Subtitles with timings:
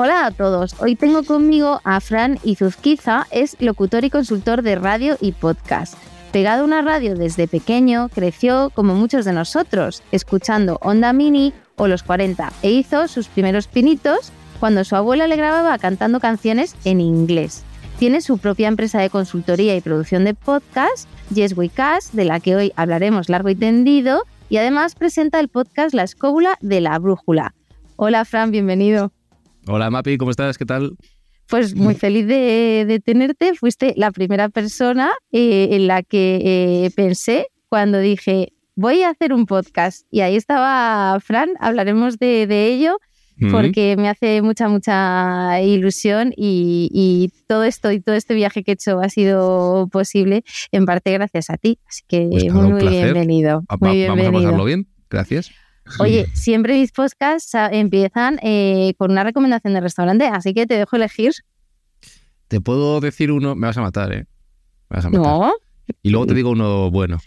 [0.00, 5.16] Hola a todos, hoy tengo conmigo a Fran Izuzquiza, es locutor y consultor de radio
[5.20, 5.94] y podcast.
[6.30, 11.88] Pegado a una radio desde pequeño, creció como muchos de nosotros, escuchando Onda Mini o
[11.88, 17.00] Los 40 e hizo sus primeros pinitos cuando su abuela le grababa cantando canciones en
[17.00, 17.64] inglés.
[17.98, 22.38] Tiene su propia empresa de consultoría y producción de podcast, Yes We Cast, de la
[22.38, 26.96] que hoy hablaremos largo y tendido, y además presenta el podcast La Escóbula de la
[27.00, 27.56] Brújula.
[27.96, 29.10] Hola Fran, bienvenido.
[29.70, 30.56] Hola Mapi, ¿cómo estás?
[30.56, 30.96] ¿Qué tal?
[31.46, 33.54] Pues muy feliz de, tenerte.
[33.54, 39.34] Fuiste la primera persona eh, en la que eh, pensé cuando dije, voy a hacer
[39.34, 40.06] un podcast.
[40.10, 42.96] Y ahí estaba Fran, hablaremos de, ello
[43.52, 48.74] porque me hace mucha, mucha ilusión y, todo esto y todo este viaje que he
[48.74, 51.78] hecho ha sido posible en parte gracias a ti.
[51.86, 53.64] Así que pues muy, bienvenido.
[53.80, 54.88] Muy Vamos a pasarlo bien.
[55.10, 55.50] Gracias.
[55.98, 60.96] Oye, siempre mis podcasts empiezan eh, con una recomendación de restaurante, así que te dejo
[60.96, 61.32] elegir.
[62.48, 64.24] Te puedo decir uno, me vas a matar, ¿eh?
[64.88, 65.22] Me vas a matar.
[65.22, 65.52] No.
[66.02, 67.18] Y luego te digo uno bueno.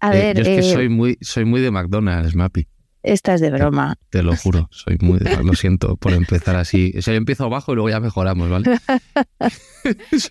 [0.00, 0.36] A eh, ver.
[0.36, 2.66] Yo es que eh, soy muy, soy muy de McDonald's, Mappy.
[3.02, 3.96] Estás de broma.
[4.10, 6.92] Te, lo juro, soy muy lo siento por empezar así.
[6.98, 8.64] O sea, yo empiezo abajo y luego ya mejoramos, ¿vale?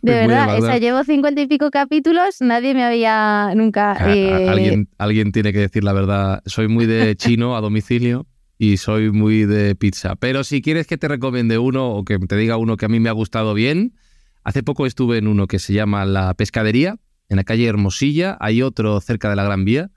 [0.01, 4.13] de verdad, o sea, llevo cincuenta y pico capítulos, nadie me había nunca...
[4.13, 6.43] Eh, alguien, alguien tiene que decir la verdad.
[6.45, 8.27] Soy muy de chino a domicilio
[8.59, 10.15] y soy muy de pizza.
[10.15, 12.99] Pero si quieres que te recomiende uno o que te diga uno que a mí
[12.99, 13.95] me ha gustado bien,
[14.43, 16.97] hace poco estuve en uno que se llama La Pescadería,
[17.29, 18.37] en la calle Hermosilla.
[18.39, 19.89] Hay otro cerca de la Gran Vía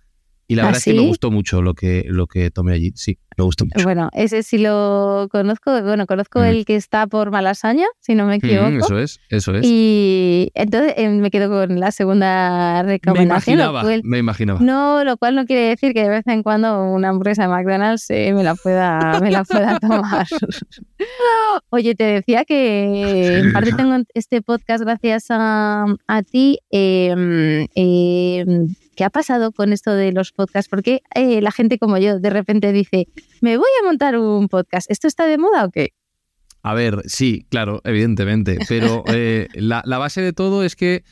[0.53, 2.93] y la ¿Ah, verdad es que me gustó mucho lo que, lo que tomé allí.
[2.95, 3.83] Sí, me gustó mucho.
[3.85, 5.81] Bueno, ese sí lo conozco.
[5.83, 6.45] Bueno, conozco mm.
[6.45, 8.85] el que está por Malasaña, si no me mm, equivoco.
[8.85, 9.65] eso es, eso es.
[9.65, 13.57] Y entonces eh, me quedo con la segunda recomendación.
[13.57, 14.61] Me imaginaba, me imaginaba.
[14.61, 18.11] No, lo cual no quiere decir que de vez en cuando una hamburguesa de McDonald's
[18.11, 20.27] eh, me, la pueda, me la pueda tomar.
[21.71, 26.59] Oye, te decía que en parte tengo este podcast gracias a, a ti.
[26.71, 27.17] Eh,
[28.95, 30.69] ¿Qué ha pasado con esto de los podcasts?
[30.69, 33.09] Porque eh, la gente como yo de repente dice,
[33.41, 34.91] me voy a montar un podcast.
[34.91, 35.95] ¿Esto está de moda o qué?
[36.63, 41.05] A ver, sí, claro, evidentemente, pero eh, la, base de todo es que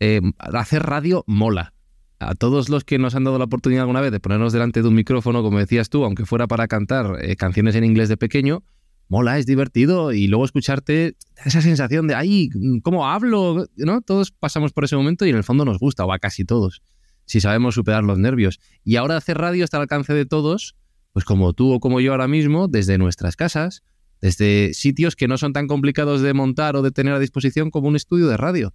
[0.00, 1.74] eh, hacer radio mola.
[2.20, 4.88] A todos los que nos han dado la oportunidad alguna vez de ponernos delante de
[4.88, 8.64] un micrófono, como decías tú, aunque fuera para cantar canciones en inglés de pequeño,
[9.06, 11.14] mola, es divertido y luego escucharte
[11.44, 12.48] esa sensación de, ay,
[12.82, 13.66] ¿cómo hablo?
[13.76, 14.00] ¿No?
[14.00, 16.82] Todos pasamos por ese momento y en el fondo nos gusta, o a casi todos
[17.28, 18.58] si sabemos superar los nervios.
[18.82, 20.74] Y ahora hacer radio está al alcance de todos,
[21.12, 23.82] pues como tú o como yo ahora mismo, desde nuestras casas,
[24.20, 27.86] desde sitios que no son tan complicados de montar o de tener a disposición como
[27.88, 28.74] un estudio de radio.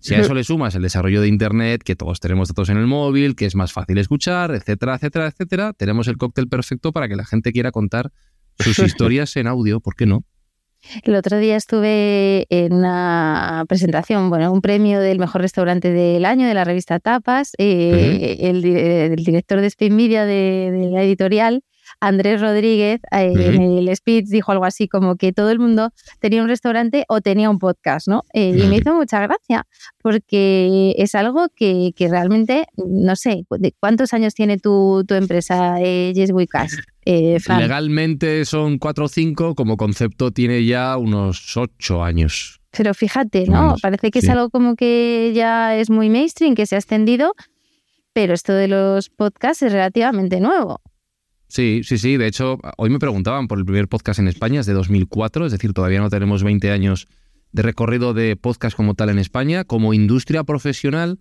[0.00, 2.86] Si a eso le sumas el desarrollo de Internet, que todos tenemos datos en el
[2.86, 7.16] móvil, que es más fácil escuchar, etcétera, etcétera, etcétera, tenemos el cóctel perfecto para que
[7.16, 8.12] la gente quiera contar
[8.58, 10.26] sus historias en audio, ¿por qué no?
[11.02, 16.46] El otro día estuve en una presentación, bueno, un premio del mejor restaurante del año
[16.46, 17.52] de la revista Tapas.
[17.58, 18.62] Eh, el,
[19.24, 21.62] director de Spin Media de la editorial
[22.00, 25.90] Andrés Rodríguez eh, en el speech dijo algo así como que todo el mundo
[26.20, 28.22] tenía un restaurante o tenía un podcast, ¿no?
[28.32, 29.66] Eh, y me hizo mucha gracia
[30.02, 33.44] porque es algo que, realmente, no sé,
[33.80, 36.46] ¿cuántos años tiene tu, empresa, eh, Yes We?
[37.06, 42.60] Eh, Legalmente son cuatro o cinco, como concepto tiene ya unos ocho años.
[42.70, 43.76] Pero fíjate, ¿no?
[43.80, 47.34] Parece que es algo como que ya es muy mainstream, que se ha extendido,
[48.12, 50.80] pero esto de los podcasts es relativamente nuevo.
[51.54, 52.16] Sí, sí, sí.
[52.16, 55.52] De hecho, hoy me preguntaban por el primer podcast en España, es de 2004, es
[55.52, 57.06] decir, todavía no tenemos 20 años
[57.52, 59.62] de recorrido de podcast como tal en España.
[59.62, 61.20] Como industria profesional,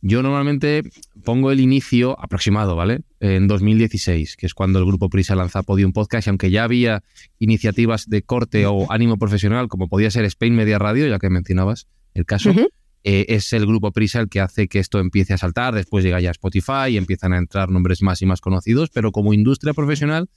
[0.00, 0.84] yo normalmente
[1.22, 3.02] pongo el inicio aproximado, ¿vale?
[3.20, 7.02] En 2016, que es cuando el grupo Prisa lanza Podium Podcast, y aunque ya había
[7.38, 11.88] iniciativas de corte o ánimo profesional, como podía ser Spain Media Radio, ya que mencionabas
[12.14, 12.54] el caso,
[13.10, 16.20] eh, es el grupo Prisa el que hace que esto empiece a saltar, después llega
[16.20, 20.28] ya Spotify y empiezan a entrar nombres más y más conocidos, pero como industria profesional,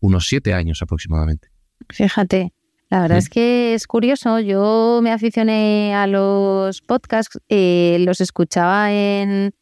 [0.00, 1.48] unos siete años aproximadamente.
[1.90, 2.54] Fíjate,
[2.88, 4.40] la verdad es que es curioso.
[4.40, 9.52] Yo me aficioné a los podcasts, eh, los escuchaba en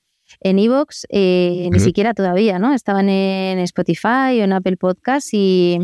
[0.41, 2.73] en Evox, eh, ni siquiera todavía, ¿no?
[2.73, 5.79] Estaban en Spotify o en Apple Podcasts y,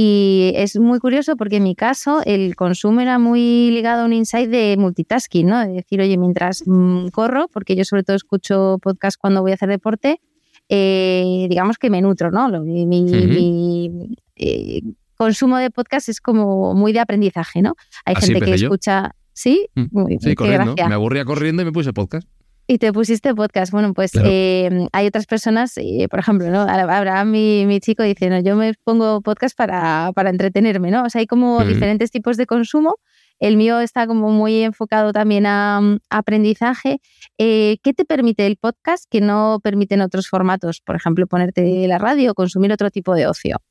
[0.00, 4.12] y es muy curioso porque en mi caso el consumo era muy ligado a un
[4.12, 5.58] insight de multitasking, ¿no?
[5.58, 9.54] De decir, oye, mientras mm, corro, porque yo sobre todo escucho podcast cuando voy a
[9.54, 10.20] hacer deporte,
[10.68, 12.48] eh, digamos que me nutro, ¿no?
[12.62, 13.90] Mi,
[14.36, 14.82] eh,
[15.16, 17.74] consumo de podcast es como muy de aprendizaje, ¿no?
[18.04, 19.16] Hay gente que escucha...
[19.32, 19.68] ¿Sí?
[19.74, 20.18] Mm.
[20.20, 20.74] sí, corriendo.
[20.76, 22.28] Me aburría corriendo y me puse podcast.
[22.70, 23.72] Y te pusiste podcast.
[23.72, 25.74] Bueno, pues em, hay otras personas,
[26.10, 26.60] por ejemplo, ¿no?
[26.60, 31.04] Ahora mi, mi chico dice, no, yo me pongo podcast para, para entretenerme, ¿no?
[31.04, 32.96] O sea, hay como diferentes tipos de consumo.
[33.38, 37.00] El mío está como muy enfocado también a, mm, aprendizaje.
[37.38, 40.82] Eh, ¿Qué te permite el podcast que no permiten otros formatos?
[40.84, 43.62] Por ejemplo, ponerte la radio o consumir otro tipo de ocio.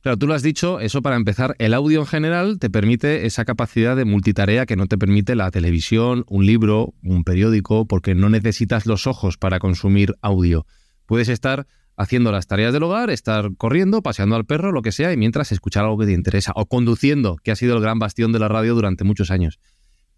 [0.00, 3.44] Claro, tú lo has dicho, eso para empezar, el audio en general te permite esa
[3.44, 8.28] capacidad de multitarea que no te permite la televisión, un libro, un periódico, porque no
[8.28, 10.66] necesitas los ojos para consumir audio.
[11.06, 11.66] Puedes estar
[11.96, 15.50] haciendo las tareas del hogar, estar corriendo, paseando al perro, lo que sea, y mientras
[15.50, 18.46] escuchar algo que te interesa, o conduciendo, que ha sido el gran bastión de la
[18.46, 19.58] radio durante muchos años.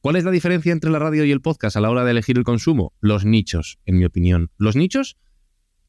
[0.03, 2.37] ¿Cuál es la diferencia entre la radio y el podcast a la hora de elegir
[2.37, 2.93] el consumo?
[3.01, 4.51] Los nichos, en mi opinión.
[4.59, 5.17] Los nichos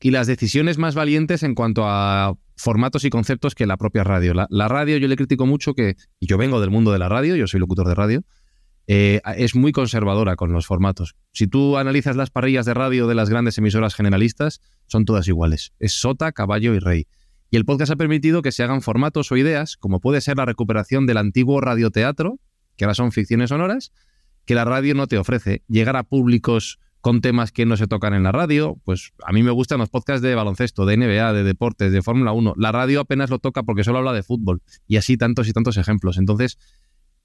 [0.01, 4.33] y las decisiones más valientes en cuanto a formatos y conceptos que la propia radio.
[4.49, 7.35] La, radio yo le critico mucho que, y yo vengo del mundo de la radio,
[7.35, 8.23] yo soy locutor de radio,
[8.87, 11.15] eh, es muy conservadora con los formatos.
[11.31, 15.71] Si tú analizas las parrillas de radio de las grandes emisoras generalistas, son todas iguales.
[15.79, 17.07] Es sota, caballo y rey.
[17.51, 20.45] Y el podcast ha permitido que se hagan formatos o ideas, como puede ser la
[20.45, 22.39] recuperación del antiguo radioteatro,
[22.75, 23.91] que ahora son ficciones sonoras,
[24.45, 25.63] que la radio no te ofrece.
[25.67, 28.77] Llegar a públicos con temas que no se tocan en la radio.
[28.85, 32.31] Pues a mí me gustan los podcasts de baloncesto, de NBA, de deportes, de Fórmula
[32.31, 32.53] 1.
[32.57, 34.61] La radio apenas lo toca porque solo habla de fútbol.
[34.87, 36.17] Y así tantos y tantos ejemplos.
[36.17, 36.57] Entonces,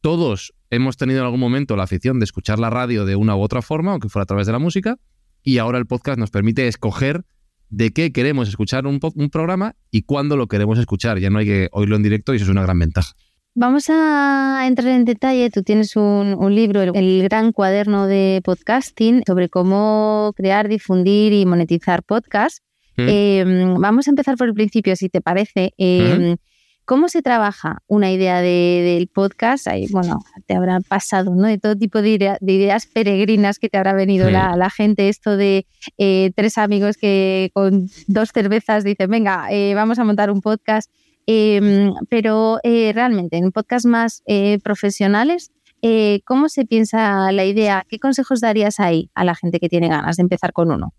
[0.01, 3.41] todos hemos tenido en algún momento la afición de escuchar la radio de una u
[3.41, 4.99] otra forma, aunque fuera a través de la música.
[5.43, 7.25] Y ahora el podcast nos permite escoger
[7.69, 11.19] de qué queremos escuchar un, un programa y cuándo lo queremos escuchar.
[11.19, 13.13] Ya no hay que oírlo en directo y eso es una gran ventaja.
[13.59, 15.49] Vamos a entrar en detalle.
[15.49, 22.03] Tú tienes un, libro, el, gran cuaderno de podcasting, sobre cómo crear, difundir y monetizar
[22.03, 22.59] podcast.
[22.99, 23.09] Mm.
[23.09, 25.73] Em, vamos a empezar por el principio, si te parece.
[25.79, 26.37] Em,
[26.85, 29.69] ¿Cómo se trabaja una idea del podcast?
[29.69, 31.49] Ahí, bueno, te habrá pasado, ¿no?
[31.49, 35.09] De todo tipo de, ideas peregrinas que te habrá venido la, la, gente.
[35.09, 35.67] Esto de
[35.97, 40.91] eh, tres amigos que con dos cervezas dicen, venga, eh, vamos a montar un podcast.
[41.27, 45.51] Em, pero eh, realmente, en podcasts más eh, profesionales,
[45.83, 47.85] eh, ¿cómo se piensa la idea?
[47.89, 50.95] ¿Qué consejos darías ahí a la gente que tiene ganas de empezar con uno?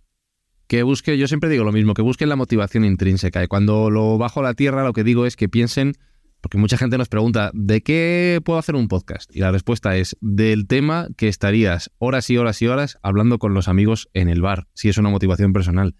[0.67, 3.41] Que busque, yo siempre digo lo mismo, que busquen la motivación intrínseca.
[3.41, 5.93] Y cuando lo bajo a la tierra, lo que digo es que piensen,
[6.41, 9.33] porque mucha gente nos pregunta, ¿de qué puedo hacer un podcast?
[9.33, 13.53] Y la respuesta es, del tema que estarías horas y horas y horas hablando con
[13.53, 15.95] los amigos en el bar, si es una motivación personal.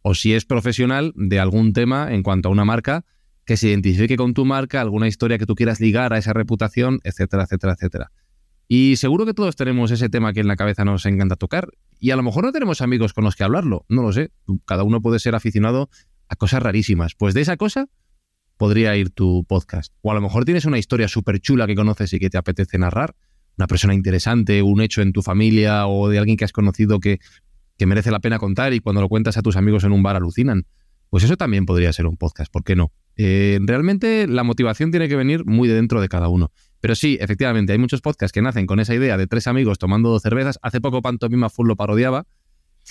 [0.00, 3.04] O si es profesional, de algún tema en cuanto a una marca
[3.46, 7.00] que se identifique con tu marca, alguna historia que tú quieras ligar a esa reputación,
[7.04, 8.12] etcétera, etcétera, etcétera.
[8.68, 11.68] Y seguro que todos tenemos ese tema que en la cabeza nos encanta tocar.
[12.00, 14.32] Y a lo mejor no tenemos amigos con los que hablarlo, no lo sé.
[14.64, 15.88] Cada uno puede ser aficionado
[16.28, 17.14] a cosas rarísimas.
[17.14, 17.88] Pues de esa cosa
[18.56, 19.92] podría ir tu podcast.
[20.02, 22.78] O a lo mejor tienes una historia súper chula que conoces y que te apetece
[22.78, 23.14] narrar.
[23.56, 27.20] Una persona interesante, un hecho en tu familia o de alguien que has conocido que,
[27.78, 30.16] que merece la pena contar y cuando lo cuentas a tus amigos en un bar
[30.16, 30.66] alucinan.
[31.10, 32.90] Pues eso también podría ser un podcast, ¿por qué no?
[33.16, 36.50] Eh, realmente la motivación tiene que venir muy de dentro de cada uno.
[36.80, 40.10] Pero sí, efectivamente, hay muchos podcasts que nacen con esa idea de tres amigos tomando
[40.10, 40.58] dos cervezas.
[40.62, 42.26] Hace poco Pantomima Full lo parodiaba.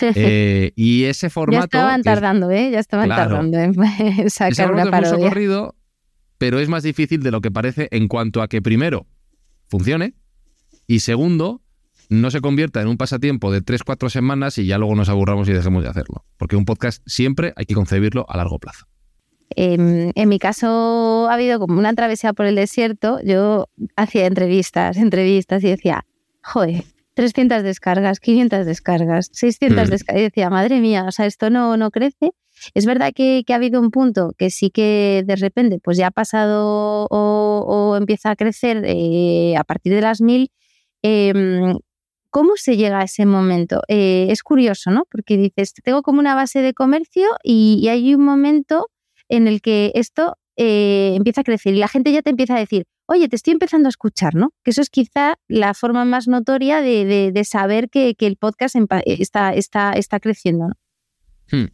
[0.00, 1.60] Eh, y ese formato.
[1.60, 2.70] Ya estaban tardando, ¿eh?
[2.70, 3.74] Ya estaban tardando en
[4.30, 5.28] sacar una parodia.
[5.28, 5.74] corrido,
[6.36, 9.06] pero es más difícil de lo que parece en cuanto a que, primero,
[9.68, 10.14] funcione.
[10.86, 11.62] Y segundo,
[12.10, 15.48] no se convierta en un pasatiempo de tres, cuatro semanas y ya luego nos aburramos
[15.48, 16.24] y dejemos de hacerlo.
[16.36, 18.86] Porque un podcast siempre hay que concebirlo a largo plazo.
[19.50, 23.20] Em, en mi caso ha habido como una travesía por el desierto.
[23.22, 26.04] Yo hacía entrevistas, entrevistas y decía,
[26.42, 26.84] joder,
[27.14, 29.90] 300 descargas, 500 descargas, 600 mm.
[29.90, 30.20] descargas.
[30.20, 32.32] Y decía, madre mía, o sea, esto no, no crece.
[32.74, 36.10] Es verdad que, ha habido un punto que sí que de repente pues ya ha
[36.10, 40.50] pasado o, empieza a crecer eh, a partir de las mil.
[41.02, 41.78] Em,
[42.30, 43.82] ¿Cómo se llega a ese momento?
[43.88, 45.04] Eh, es curioso, ¿no?
[45.10, 48.88] Porque dices, tengo como una base de comercio y, y hay un momento
[49.28, 52.58] en el que esto eh, empieza a crecer y la gente ya te empieza a
[52.58, 54.52] decir, oye, te estoy empezando a escuchar, ¿no?
[54.64, 59.92] Que eso es quizá la forma más notoria de, saber que, el podcast está, está,
[59.92, 60.74] está creciendo, ¿no?
[61.50, 61.70] Hmm.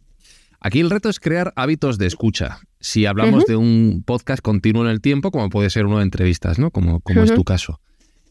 [0.59, 2.59] Aquí el reto es crear hábitos de escucha.
[2.79, 6.57] Si hablamos de un podcast continuo en el tiempo, como puede ser uno de entrevistas,
[6.57, 6.71] ¿no?
[6.71, 7.81] Como, como es tu caso.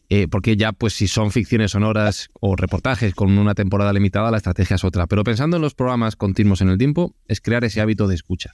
[0.09, 4.37] Eh, porque ya, pues si son ficciones sonoras o reportajes con una temporada limitada, la
[4.37, 5.05] estrategia es otra.
[5.05, 8.51] Pero pensando en los programas continuos en el tiempo, es crear ese hábito de escucha.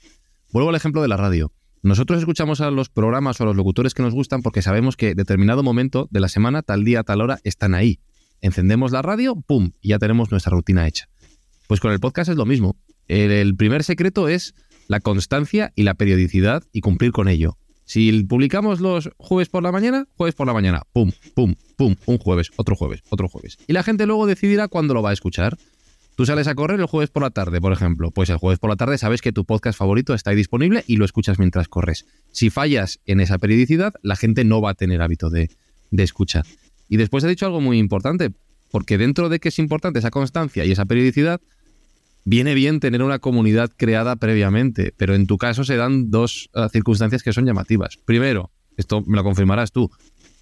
[0.51, 1.51] Vuelvo al ejemplo de la radio.
[1.83, 5.13] Nosotros escuchamos a los programas o a los locutores que nos gustan porque sabemos que
[5.13, 7.99] determinado momento de la semana, tal día, tal hora, están ahí.
[8.41, 9.71] Encendemos la radio, ¡pum!
[9.79, 11.07] Y ya tenemos nuestra rutina hecha.
[11.67, 12.77] Pues con el podcast es lo mismo.
[13.07, 14.55] El, primer secreto es
[14.87, 17.57] la constancia y la periodicidad y cumplir con ello.
[17.85, 22.17] Si publicamos los jueves por la mañana, jueves por la mañana, pum, pum, pum, un
[22.17, 23.57] jueves, otro jueves, otro jueves.
[23.67, 25.57] Y la gente luego decidirá cuándo lo va a escuchar.
[26.19, 28.11] Tú sales a correr el jueves por la tarde, por ejemplo.
[28.11, 30.97] Pues el jueves por la tarde sabes que tu podcast favorito está ahí disponible y
[30.97, 32.07] lo escuchas mientras corres.
[32.33, 35.49] Si fallas en esa periodicidad, la gente no va a tener hábito de,
[35.91, 36.45] de escuchar.
[36.89, 38.31] Y después he dicho algo muy importante,
[38.69, 41.39] porque dentro de que es importante esa constancia y esa periodicidad,
[42.25, 46.67] viene bien tener una comunidad creada previamente, pero en tu caso se dan dos eh,
[46.69, 47.95] circunstancias que son llamativas.
[47.95, 49.89] Primero, esto me lo confirmarás tú,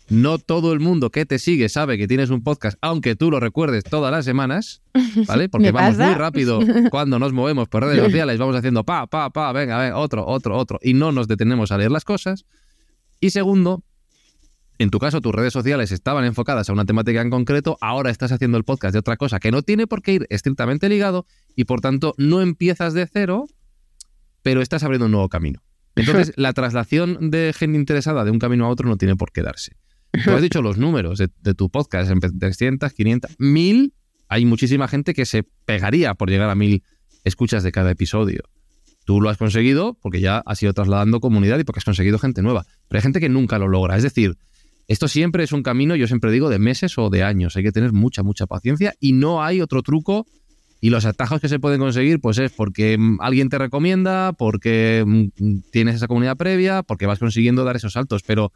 [0.10, 3.40] no todo el mundo que te sigue sabe que tienes un podcast, aunque tú lo
[3.40, 4.82] recuerdes todas las semanas,
[5.28, 5.50] ¿vale?
[5.50, 6.60] Porque vamos muy rápido
[6.92, 10.58] cuando nos movemos por redes sociales, vamos haciendo pa, pa, pa, venga, venga, otro, otro,
[10.58, 12.46] otro, y no nos detenemos a leer las cosas.
[13.20, 13.84] Y segundo,
[14.80, 18.32] en tu caso tus redes sociales estaban enfocadas a una temática en concreto, ahora estás
[18.32, 21.66] haciendo el podcast de otra cosa que no tiene por qué ir estrictamente ligado y
[21.66, 23.46] por tanto no empiezas de cero,
[24.44, 25.64] pero estás abriendo un nuevo camino.
[25.96, 29.42] Entonces, la traslación de gente interesada de un camino a otro no tiene por qué
[29.42, 29.76] darse.
[30.12, 33.94] Tú has dicho los números de, tu podcast, en 300, 500, 1000.
[34.30, 36.84] Hay muchísima gente que se pegaría por llegar a 1000
[37.24, 38.44] escuchas de cada episodio.
[39.06, 42.42] Tú lo has conseguido porque ya has ido trasladando comunidad y porque has conseguido gente
[42.42, 42.66] nueva.
[42.88, 43.96] Pero hay gente que nunca lo logra.
[43.96, 44.38] Es decir,
[44.88, 47.56] esto siempre es un camino, yo siempre digo, de meses o de años.
[47.56, 50.26] Hay que tener mucha, mucha paciencia y no hay otro truco.
[50.80, 55.04] Y los atajos que se pueden conseguir, pues es porque mm, alguien te recomienda, porque
[55.06, 58.24] mm, tienes esa comunidad previa, porque vas consiguiendo dar esos saltos.
[58.24, 58.52] Pero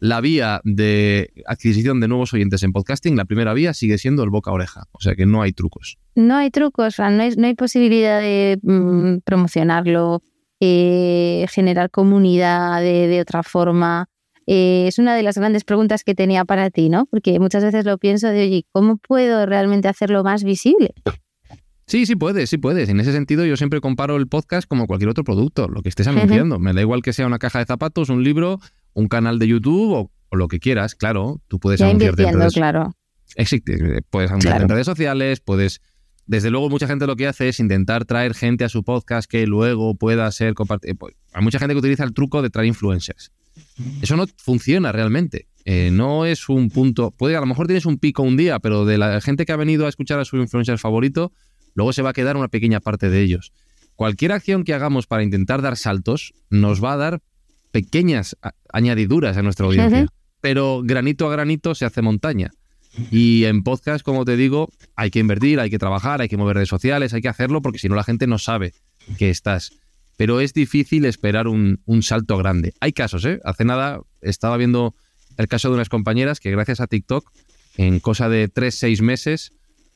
[0.00, 4.30] la vía de adquisición de nuevos oyentes en podcasting, la primera vía sigue siendo el
[4.30, 4.84] boca a oreja.
[4.92, 5.98] O sea que no hay trucos.
[6.14, 10.22] No hay trucos, no hay, no hay posibilidad de mm, promocionarlo,
[10.60, 14.08] eh, generar comunidad de otra forma.
[14.46, 17.06] Eh, es una de las grandes preguntas que tenía para ti, ¿no?
[17.06, 20.94] Porque muchas veces lo pienso de, oye, ¿cómo puedo realmente hacerlo más visible?
[21.86, 22.88] Sí, sí puedes, sí puedes.
[22.88, 26.06] En ese sentido, yo siempre comparo el podcast como cualquier otro producto, lo que estés
[26.06, 26.58] anunciando.
[26.58, 28.58] Me da igual que sea una caja de zapatos, un libro,
[28.94, 30.96] un canal de YouTube o, lo que quieras.
[30.96, 32.96] Claro, tú puedes anunciarte en redes claro.
[33.36, 35.80] Existe, puedes anunciarte en redes sociales, puedes.
[36.26, 39.46] Desde luego, mucha gente lo que hace es intentar traer gente a su podcast que
[39.46, 40.94] luego pueda ser compartido.
[40.96, 43.30] Pues, hay mucha gente que utiliza el truco de traer influencers.
[44.02, 45.46] Eso no funciona realmente.
[45.64, 47.10] Eh, no es un punto.
[47.10, 49.56] Puede, a lo mejor tienes un pico un día, pero de la gente que ha
[49.56, 51.32] venido a escuchar a su influencer favorito,
[51.74, 53.52] luego se va a quedar una pequeña parte de ellos.
[53.94, 57.22] Cualquier acción que hagamos para intentar dar saltos nos va a dar
[57.74, 58.36] pequeñas
[58.72, 60.06] añadiduras a nuestra audiencia.
[60.40, 62.52] Pero granito a granito se hace montaña.
[63.10, 66.54] Y en podcast, como te digo, hay que invertir, hay que trabajar, hay que mover
[66.54, 68.74] redes sociales, hay que hacerlo porque si no la gente no sabe
[69.18, 69.72] que estás
[70.16, 72.72] pero es difícil esperar un, salto grande.
[72.80, 73.40] Hay casos, ¿eh?
[73.44, 74.94] Hace nada estaba viendo
[75.36, 77.30] el caso de unas compañeras que gracias a TikTok,
[77.76, 79.52] en cosa de 3-6 meses,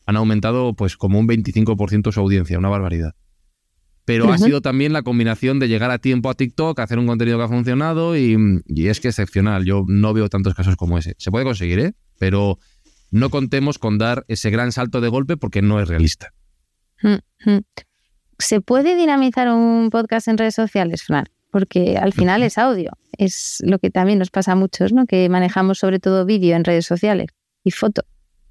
[0.07, 3.15] han aumentado pues como un 25% su audiencia, una barbaridad.
[4.09, 7.37] Pero ha sido también la combinación de llegar a tiempo a TikTok, hacer un contenido
[7.37, 8.39] que ha funcionado y,
[8.75, 9.67] es que excepcional.
[9.67, 11.15] Yo no veo tantos casos como ese.
[11.19, 11.93] Se puede conseguir, ¿eh?
[12.19, 12.59] Pero
[13.11, 16.33] no contemos con dar ese gran salto de golpe porque no es realista.
[18.39, 21.27] ¿Se puede dinamizar un podcast en redes sociales, Fran?
[21.51, 22.93] Porque al final es audio.
[23.19, 25.05] Es lo que también nos pasa a muchos, ¿no?
[25.05, 27.27] Que manejamos sobre todo vídeo en redes sociales
[27.63, 28.05] y foto.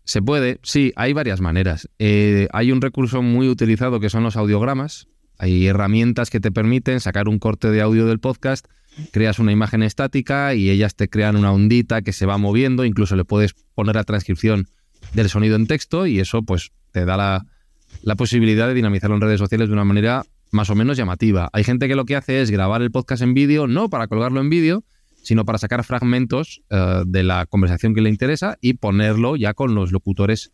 [0.04, 1.90] Se puede, sí, hay varias maneras.
[1.98, 5.08] Eh, hay un recurso muy utilizado que son los audiogramas.
[5.38, 8.68] Hay herramientas que te permiten sacar un corte de audio del podcast,
[9.12, 13.16] creas una imagen estática y ellas te crean una ondita que se va moviendo, incluso
[13.16, 14.68] le puedes poner la transcripción
[15.14, 19.40] del sonido en texto y eso pues te da la, posibilidad de dinamizarlo en redes
[19.40, 21.50] sociales de una manera más o menos llamativa.
[21.54, 24.40] Hay gente que lo que hace es grabar el podcast en vídeo, no para colgarlo
[24.40, 24.84] en vídeo,
[25.22, 29.76] sino para sacar fragmentos eh, de la conversación que le interesa y ponerlo ya con
[29.76, 30.52] los locutores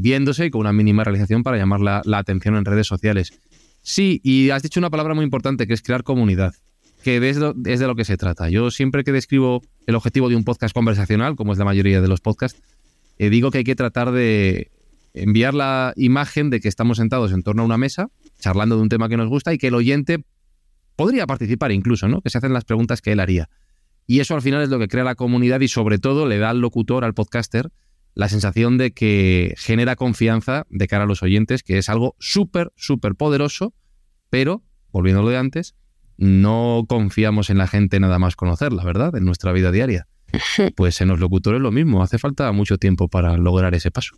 [0.00, 3.38] viéndose y con una mínima realización para llamar la, atención en redes sociales.
[3.88, 6.56] Sí, y has dicho una palabra muy importante que es crear comunidad,
[7.04, 8.48] que es, de lo que se trata.
[8.50, 12.08] Yo siempre que describo el objetivo de un podcast conversacional, como es la mayoría de
[12.08, 12.60] los podcasts,
[13.18, 14.72] eh, digo que hay que tratar de
[15.14, 18.08] enviar la imagen de que estamos sentados en torno a una mesa,
[18.40, 20.24] charlando de un tema que nos gusta y que el oyente
[20.96, 22.22] podría participar incluso, ¿no?
[22.22, 23.48] Que se hacen las preguntas que él haría.
[24.08, 26.50] Y eso al final es lo que crea la comunidad y sobre todo le da
[26.50, 27.70] al locutor, al podcaster,
[28.16, 32.72] la sensación de que genera confianza de cara a los oyentes, que es algo súper,
[32.74, 33.74] súper poderoso,
[34.30, 35.76] pero, volviendo a lo de antes,
[36.16, 39.14] no confiamos en la gente nada más conocerla, ¿verdad?
[39.16, 40.08] En nuestra vida diaria.
[40.74, 44.16] Pues en los locutores lo mismo, hace falta mucho tiempo para lograr ese paso.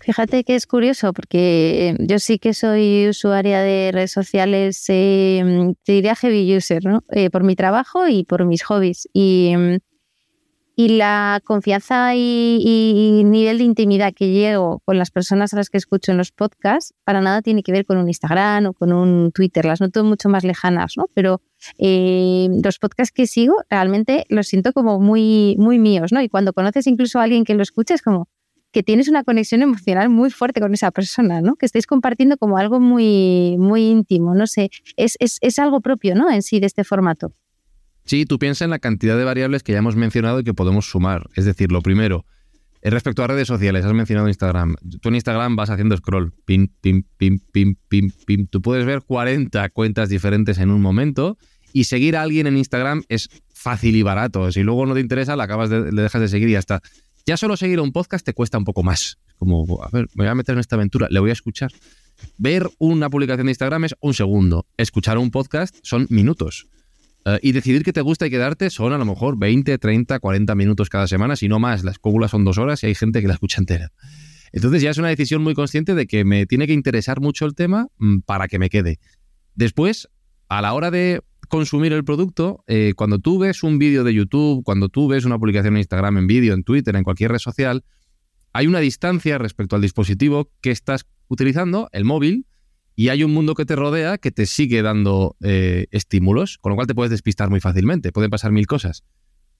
[0.00, 5.92] Fíjate que es curioso porque yo sí que soy usuaria de redes sociales, eh, te
[5.92, 7.04] diría heavy user, ¿no?
[7.12, 9.08] Eh, por mi trabajo y por mis hobbies.
[9.14, 9.54] Y,
[10.76, 15.78] y la confianza y, nivel de intimidad que llego con las personas a las que
[15.78, 19.30] escucho en los podcasts, para nada tiene que ver con un Instagram o con un
[19.32, 21.06] Twitter, las noto mucho más lejanas, ¿no?
[21.14, 21.40] Pero
[21.78, 26.20] eh, los podcasts que sigo realmente los siento como muy, muy míos, ¿no?
[26.20, 28.28] Y cuando conoces incluso a alguien que lo escucha es como,
[28.74, 31.54] que tienes una conexión emocional muy fuerte con esa persona, ¿no?
[31.54, 36.28] Que estáis compartiendo como algo muy, muy íntimo, no sé, es, es, algo propio, ¿no?
[36.28, 37.32] En sí de este formato.
[38.04, 40.88] Sí, tú piensas en la cantidad de variables que ya hemos mencionado y que podemos
[40.88, 41.28] sumar.
[41.34, 42.26] Es decir, lo primero,
[42.82, 44.76] eh, respecto a redes sociales, has mencionado Instagram.
[45.00, 48.46] Tú en Instagram vas haciendo scroll, pim, pim, pim, pim, pim, pim.
[48.46, 51.38] Tú puedes ver 40 cuentas diferentes en un momento
[51.72, 54.52] y seguir a alguien en Instagram es fácil y barato.
[54.52, 56.82] Si luego no te interesa, la acabas de, le dejas de seguir y ya está.
[57.24, 59.16] Ya solo seguir un podcast te cuesta un poco más.
[59.38, 61.72] Como, a ver, me voy a meter en esta aventura, le voy a escuchar.
[62.36, 64.66] Ver una publicación de Instagram es un segundo.
[64.76, 66.68] Escuchar un podcast son minutos.
[67.24, 70.54] Eh, y decidir que te gusta y quedarte son a lo mejor 20, 30, 40
[70.54, 71.84] minutos cada semana, si no más.
[71.84, 73.92] Las cóbulas son dos horas y hay gente que la escucha entera.
[74.52, 77.54] Entonces ya es una decisión muy consciente de que me tiene que interesar mucho el
[77.54, 79.00] tema mm, para que me quede.
[79.54, 80.08] Después,
[80.48, 84.62] a la hora de consumir el producto, eh, cuando tú ves un vídeo de YouTube,
[84.62, 87.84] cuando tú ves una publicación en Instagram, en vídeo, en Twitter, en cualquier red social,
[88.52, 92.46] hay una distancia respecto al dispositivo que estás utilizando, el móvil,
[92.96, 96.76] y hay un mundo que te rodea que te sigue dando eh, estímulos, con lo
[96.76, 99.04] cual te puedes despistar muy fácilmente, pueden pasar mil cosas.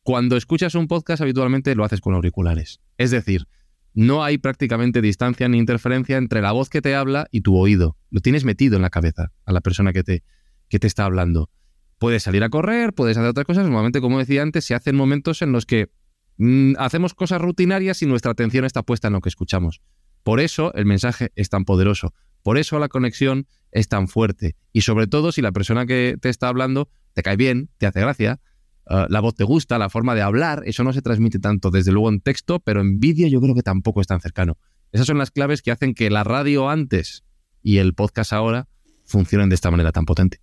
[0.03, 2.81] Cuando escuchas un podcast habitualmente lo haces con auriculares.
[2.99, 3.47] Es decir,
[3.95, 7.97] no hay prácticamente distancia ni interferencia entre la voz que te habla y tu oído.
[8.11, 10.23] Lo tienes metido en la cabeza a la persona que te,
[10.69, 11.51] que te está hablando.
[11.99, 13.65] Puedes salir a correr, puedes hacer otras cosas.
[13.65, 15.91] Normalmente, como decía antes, se hacen momentos en los que
[16.37, 19.81] mm, hacemos cosas rutinarias y nuestra atención está puesta en lo que escuchamos.
[20.23, 22.13] Por eso el mensaje es tan poderoso.
[22.45, 24.55] Por eso la conexión es tan fuerte.
[24.73, 28.01] Y sobre todo si la persona que te está hablando te cae bien, te hace
[28.01, 28.39] gracia,
[28.91, 31.91] eh, la voz te gusta, la forma de hablar, eso no se transmite tanto desde
[31.91, 34.59] luego en texto, pero en vídeo yo creo que tampoco es tan cercano.
[34.93, 37.25] Esas son las claves que hacen que la radio antes
[37.63, 38.69] y el podcast ahora
[39.07, 40.41] funcionen de esta manera tan potente.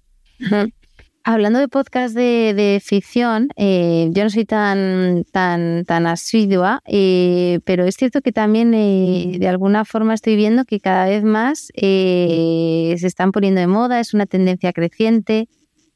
[1.24, 7.86] Hablando de podcast de, ficción, eh, yo no soy tan, tan, tan asidua, eh, pero
[7.86, 12.94] es cierto que también eh, de alguna forma estoy viendo que cada vez más se
[12.94, 15.48] están poniendo de moda, es una tendencia creciente.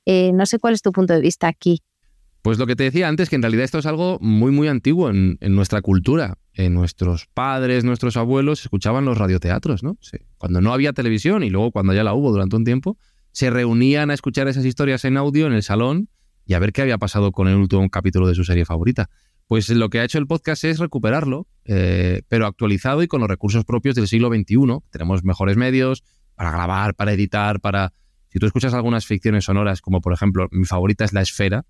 [0.06, 1.82] no sé cuál es tu punto de vista aquí.
[2.44, 5.10] Pues lo que te decía antes, que en realidad esto es algo muy, muy antiguo
[5.10, 6.38] en, nuestra cultura.
[6.54, 9.98] En nuestros padres, nuestros abuelos escuchaban los radioteatros, ¿no?
[10.38, 13.00] Cuando no había televisión y luego cuando ya la hubo durante un tiempo,
[13.36, 16.08] se reunían a escuchar esas historias en audio en el salón
[16.46, 19.10] y a ver qué había pasado con el último capítulo de su serie favorita.
[19.46, 23.30] Pues lo que ha hecho el podcast es recuperarlo, eh, pero actualizado y con los
[23.30, 24.80] recursos propios del siglo XXI.
[24.90, 27.92] Tenemos mejores medios para grabar, para editar, para...
[28.30, 31.66] Si tú escuchas algunas ficciones sonoras, como por ejemplo, mi favorita es La Esfera,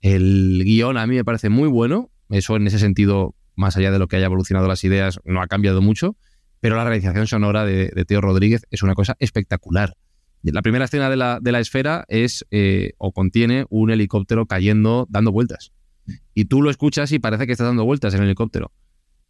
[0.00, 4.00] el guion a mí me parece muy bueno, eso en ese sentido, más allá de
[4.00, 6.16] lo que haya evolucionado las ideas, no ha cambiado mucho,
[6.58, 9.94] pero la realización sonora de, de Teo Rodríguez es una cosa espectacular.
[10.42, 15.06] La primera escena de la, de la esfera es eh, o contiene un helicóptero cayendo,
[15.10, 15.72] dando vueltas.
[16.34, 18.72] Y tú lo escuchas y parece que está dando vueltas en el helicóptero.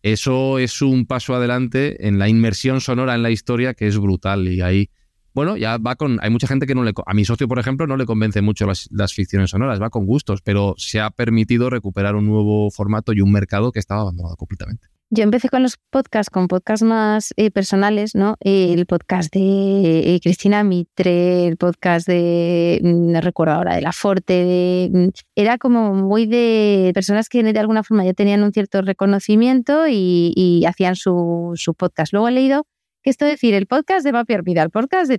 [0.03, 4.49] Eso es un paso adelante en la inmersión sonora en la historia que es brutal.
[4.49, 4.91] Y ahí,
[5.35, 6.19] bueno, ya va con.
[6.23, 6.93] Hay mucha gente que no le.
[7.05, 10.07] A mi socio, por ejemplo, no le convence mucho las, las ficciones sonoras, va con
[10.07, 14.37] gustos, pero se ha permitido recuperar un nuevo formato y un mercado que estaba abandonado
[14.37, 14.89] completamente.
[15.13, 18.37] Yo empecé con los podcasts, con podcasts más eh, personales, ¿no?
[18.39, 23.91] El podcast de eh, Cristina Mitre, el podcast de, mm, no recuerdo ahora, de La
[23.91, 28.53] Forte, de, mm, era como muy de personas que de alguna forma ya tenían un
[28.53, 32.13] cierto reconocimiento y, hacían su, podcast.
[32.13, 32.67] Luego he leído
[33.03, 35.19] que esto decir el podcast de Papi Arpida, el podcast de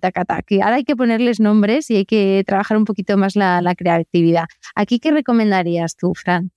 [0.49, 3.75] y ahora hay que ponerles nombres y hay que trabajar un poquito más la, la
[3.75, 4.45] creatividad.
[4.73, 6.51] ¿Aquí qué recomendarías tú, Fran?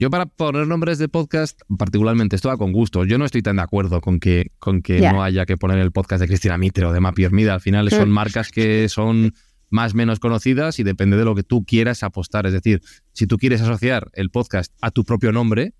[0.00, 3.04] Yo para poner nombres de podcast, particularmente, esto va con gusto.
[3.04, 5.92] Yo no estoy tan de acuerdo con que, con que no haya que poner el
[5.92, 7.52] podcast de Cristina Mitre o de Mapi Hermida.
[7.52, 8.12] Al final son mm.
[8.12, 9.34] marcas que son
[9.68, 12.46] más o menos conocidas y depende de lo que tú quieras apostar.
[12.46, 12.80] Es decir,
[13.12, 15.74] si tú quieres asociar el podcast a tu propio nombre,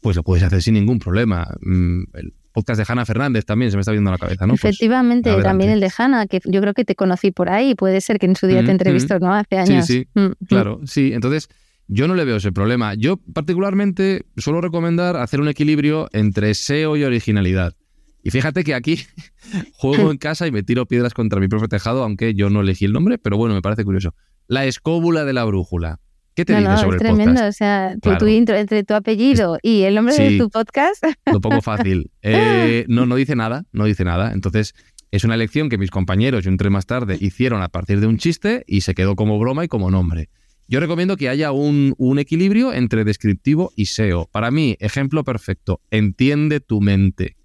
[0.00, 1.46] pues lo puedes hacer sin ningún problema.
[1.60, 4.54] Mm, el podcast de Hanna Fernández también se me está viendo a la cabeza, ¿no?
[4.54, 7.74] Pues Efectivamente, también el de Hanna, que yo creo que te conocí por ahí.
[7.74, 9.34] Puede ser que en su día te mm, entrevistó, ¿no?
[9.34, 9.84] Hace años.
[9.84, 10.80] Sí, sí, claro.
[10.86, 11.50] Sí, entonces
[11.94, 12.94] Yo no le veo ese problema.
[12.94, 17.74] Yo particularmente suelo recomendar hacer un equilibrio entre SEO y originalidad.
[18.22, 19.00] Y fíjate que aquí
[19.74, 22.86] juego en casa y me tiro piedras contra mi propio tejado, aunque yo no elegí
[22.86, 24.14] el nombre, pero bueno, me parece curioso.
[24.46, 26.00] La escóbula de la brújula.
[26.34, 29.94] ¿Qué te dice sobre es tremendo, o sea, tu, intro, entre tu apellido y el
[29.94, 31.04] nombre de tu podcast.
[31.30, 32.10] Lo pongo fácil.
[32.22, 34.32] Eh, no, no dice nada, no dice nada.
[34.32, 34.74] Entonces,
[35.10, 38.16] es una elección que mis compañeros, yo entré más tarde, hicieron a partir de un
[38.16, 40.30] chiste y se quedó como broma y como nombre.
[40.72, 44.30] Yo recomiendo que haya un, equilibrio entre descriptivo y SEO.
[44.32, 47.36] Para mí, ejemplo perfecto, entiende tu mente.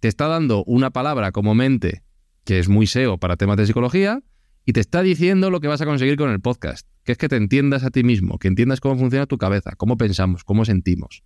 [0.00, 2.02] Te está dando una palabra como mente,
[2.44, 4.20] que es muy SEO para temas de psicología,
[4.66, 7.28] y te está diciendo lo que vas a conseguir con el podcast, que es que
[7.28, 11.22] te entiendas a ti mismo, que entiendas cómo funciona tu cabeza, cómo pensamos, cómo sentimos.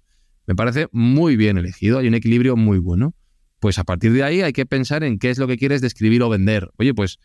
[0.46, 3.14] Me parece muy bien elegido, hay un equilibrio muy bueno.
[3.60, 6.22] Pues a partir de ahí hay que pensar en qué es lo que quieres describir
[6.22, 6.68] o vender.
[6.76, 7.18] Oye, pues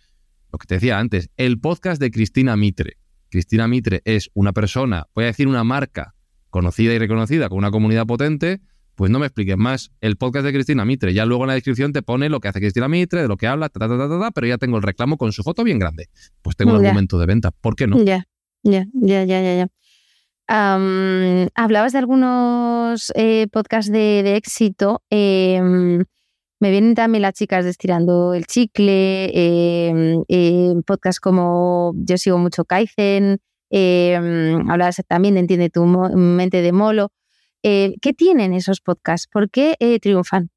[0.53, 2.95] lo que te decía antes, el podcast de Cristina Mitre.
[3.31, 6.13] Cristina Mitre es una persona, voy a decir una marca
[6.49, 8.59] conocida y reconocida con una comunidad potente,
[8.93, 9.91] pues no me expliques más.
[10.01, 12.59] El podcast de Cristina Mitre, ya luego en la descripción te pone lo que hace
[12.59, 15.31] Cristina Mitre, de lo que habla, ta, ta, ta, pero ya tengo el reclamo con
[15.31, 16.09] su foto bien grande.
[16.41, 17.51] Pues tengo el argumento de venta.
[17.51, 18.03] ¿Por qué no?
[18.03, 18.25] Ya,
[18.63, 19.67] ya, ya, ya, ya.
[21.55, 25.01] hablabas de algunos eh, podcasts de, éxito.
[25.09, 26.03] Em,
[26.61, 32.63] me vienen también las chicas de Estirando el Chicle, eh, podcasts como yo sigo mucho
[32.63, 33.41] Kaizen,
[34.69, 37.11] hablabas también de Entiende tu mente de Molo.
[37.63, 39.27] Eh, ¿Qué tienen esos podcasts?
[39.27, 40.49] ¿Por qué eh, triunfan?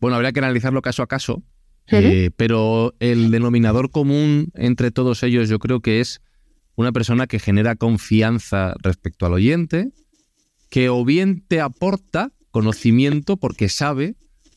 [0.00, 1.42] Bueno, habría que analizarlo caso a caso,
[1.88, 6.20] eh, pero el denominador común entre todos ellos yo creo que es
[6.74, 9.92] una persona que genera confianza respecto al oyente,
[10.68, 14.16] que o bien te aporta conocimiento porque sabe,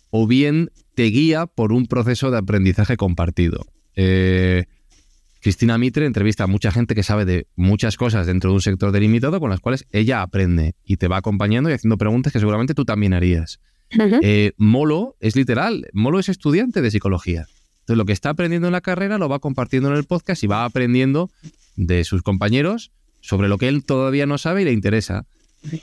[0.10, 3.66] o bien te guía por un proceso de aprendizaje compartido.
[5.42, 8.92] Cristina Mitre entrevista a mucha gente que sabe de muchas cosas dentro de un sector
[8.92, 12.74] delimitado con las cuales ella aprende y te va acompañando y haciendo preguntas que seguramente
[12.74, 13.60] tú también harías.
[14.22, 17.48] Eh, Molo es literal, Molo es estudiante de psicología.
[17.80, 20.48] Entonces lo que está aprendiendo en la carrera lo va compartiendo en el podcast y
[20.48, 21.32] va aprendiendo
[21.76, 22.92] de sus compañeros
[23.22, 25.26] sobre lo que él todavía no sabe y le interesa.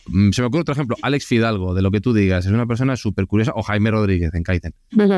[0.06, 2.66] Mm, se me ocurre otro ejemplo, Alex Fidalgo, de lo que tú digas, es una
[2.66, 4.74] persona súper curiosa, o Jaime Rodríguez en Kaizen.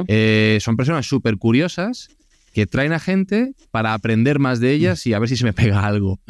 [0.09, 2.09] Eh, son personas súper curiosas
[2.53, 5.53] que traen a gente para aprender más de ellas y a ver si se me
[5.53, 6.21] pega algo.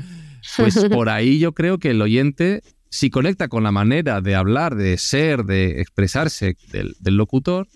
[0.57, 4.75] Pues por ahí yo creo que el oyente, si conecta con la manera de hablar,
[4.75, 7.69] de ser, de expresarse del, locutor,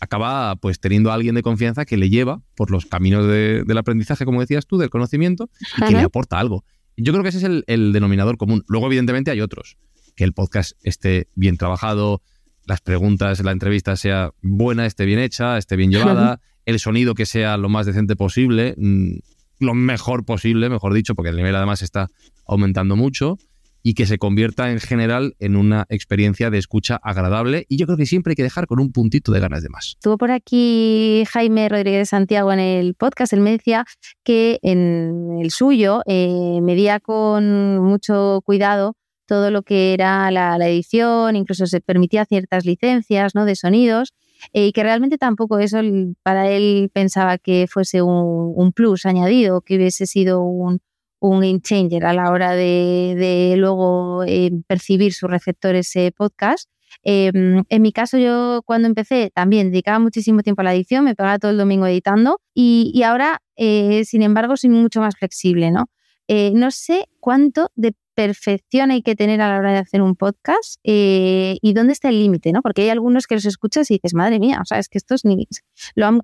[0.00, 4.24] acaba pues teniendo a alguien de confianza que le lleva por los caminos del aprendizaje,
[4.24, 6.64] como decías tú, del conocimiento, y que le aporta algo.
[6.96, 8.64] Yo creo que ese es el, el, denominador común.
[8.68, 9.76] Luego, evidentemente, hay otros.
[10.16, 12.22] Que el podcast esté bien trabajado,
[12.66, 17.26] las preguntas, la entrevista sea buena, esté bien hecha, esté bien llevada, el sonido que
[17.26, 19.18] sea lo más decente posible, mm,
[19.60, 22.08] lo mejor posible, mejor dicho, porque el nivel además está
[22.46, 23.38] aumentando mucho
[23.82, 27.98] y que se convierta en general en una experiencia de escucha agradable y yo creo
[27.98, 29.94] que siempre hay que dejar con un puntito de ganas de más.
[29.98, 33.84] Estuvo por aquí Jaime Rodríguez Santiago en el podcast, él me decía
[34.22, 38.96] que en el suyo eh, medía con mucho cuidado
[39.32, 43.46] todo lo que era la, edición, incluso se permitía ciertas licencias ¿no?
[43.46, 44.12] de sonidos
[44.52, 45.78] eh, y que realmente tampoco eso
[46.22, 50.80] para él pensaba que fuese un, plus añadido, que hubiese sido un,
[51.18, 56.68] un game changer a la hora de, luego eh, percibir sus receptores podcast.
[57.02, 61.14] Em, en mi caso, yo cuando empecé también dedicaba muchísimo tiempo a la edición, me
[61.14, 65.86] pegaba todo el domingo editando y, ahora, eh, sin embargo, soy mucho más flexible, ¿no?
[66.28, 70.76] no sé cuánto de perfección hay que tener a la hora de hacer un podcast
[70.84, 72.62] eh, y dónde está el límite, ¿no?
[72.62, 75.24] Porque hay algunos que los escuchas y dices, madre mía, o sea, es que estos
[75.24, 75.46] ni
[75.94, 76.20] lo han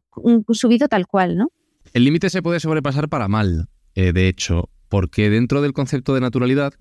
[0.53, 1.48] subido tal cual, ¿no?
[1.92, 6.20] El límite se puede sobrepasar para mal, eh, de hecho, porque dentro del concepto de
[6.20, 6.74] naturalidad,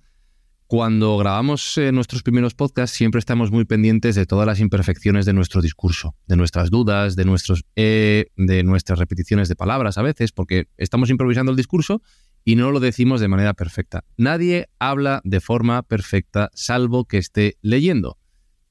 [0.68, 5.32] cuando grabamos eh, nuestros primeros podcasts, siempre estamos muy pendientes de todas las imperfecciones de
[5.32, 10.68] nuestro discurso, de nuestras dudas, de, nuestros, de nuestras repeticiones de palabras a veces, porque
[10.76, 12.02] estamos improvisando el discurso
[12.48, 14.06] y no lo decimos de manera perfecta.
[14.16, 18.18] Nadie habla de forma perfecta salvo que esté leyendo.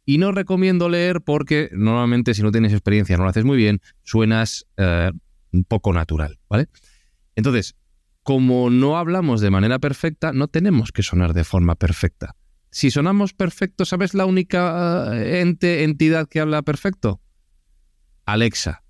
[0.07, 3.83] Y no recomiendo leer porque normalmente si no tienes experiencia, no lo haces muy bien,
[4.03, 5.11] suenas eh,
[5.53, 6.69] un poco natural, ¿vale?
[7.35, 7.77] Entonces,
[8.23, 12.35] como no hablamos de manera perfecta, no tenemos que sonar de forma perfecta.
[12.71, 17.21] Si sonamos perfecto, ¿sabes la única eh, ente, entidad que habla perfecto?
[18.25, 18.85] Alexa.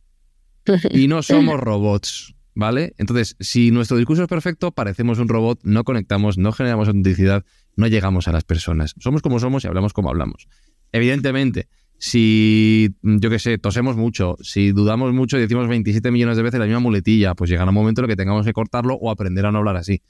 [0.93, 2.36] Y no somos robots.
[2.57, 2.95] ¿Vale?
[2.97, 7.45] Entonces, si nuestro discurso es perfecto, parecemos un robot, no conectamos, no generamos autenticidad,
[7.77, 8.95] no llegamos a las personas.
[8.99, 10.49] Somos como somos y hablamos como hablamos.
[10.91, 16.43] Evidentemente, si, yo qué sé, tosemos mucho, si dudamos mucho y decimos 27 millones de
[16.43, 19.11] veces la misma muletilla, pues llegará un momento en el que tengamos que cortarlo o
[19.11, 20.01] aprender a no hablar así.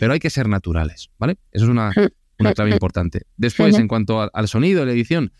[0.00, 1.36] pero hay que ser naturales, ¿vale?
[1.52, 1.92] Eso es una,
[2.40, 3.22] una clave importante.
[3.36, 5.32] Después, en cuanto al sonido, la edición,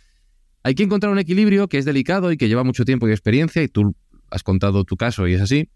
[0.62, 3.64] hay que encontrar un equilibrio que es delicado y que lleva mucho tiempo y experiencia,
[3.64, 3.96] y tú
[4.30, 5.68] has contado tu caso y es así,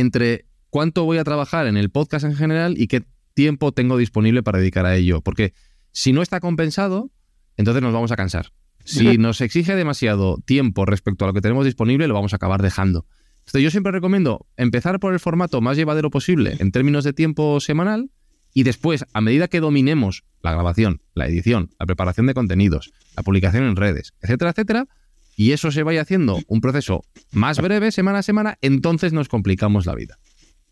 [0.00, 3.04] entre cuánto voy a trabajar en el podcast en general y qué
[3.34, 5.20] tiempo tengo disponible para dedicar a ello.
[5.20, 5.52] Porque
[5.92, 7.10] si no está compensado,
[7.56, 8.52] entonces nos vamos a cansar.
[8.84, 12.62] Si nos exige demasiado tiempo respecto a lo que tenemos disponible, lo vamos a acabar
[12.62, 13.06] dejando.
[13.40, 17.58] Entonces yo siempre recomiendo empezar por el formato más llevadero posible en términos de tiempo
[17.60, 18.10] semanal
[18.52, 23.22] y después, a medida que dominemos la grabación, la edición, la preparación de contenidos, la
[23.22, 24.88] publicación en redes, etcétera, etcétera,
[25.36, 29.84] y eso se vaya haciendo un proceso más breve semana a semana, entonces nos complicamos
[29.84, 30.18] la vida.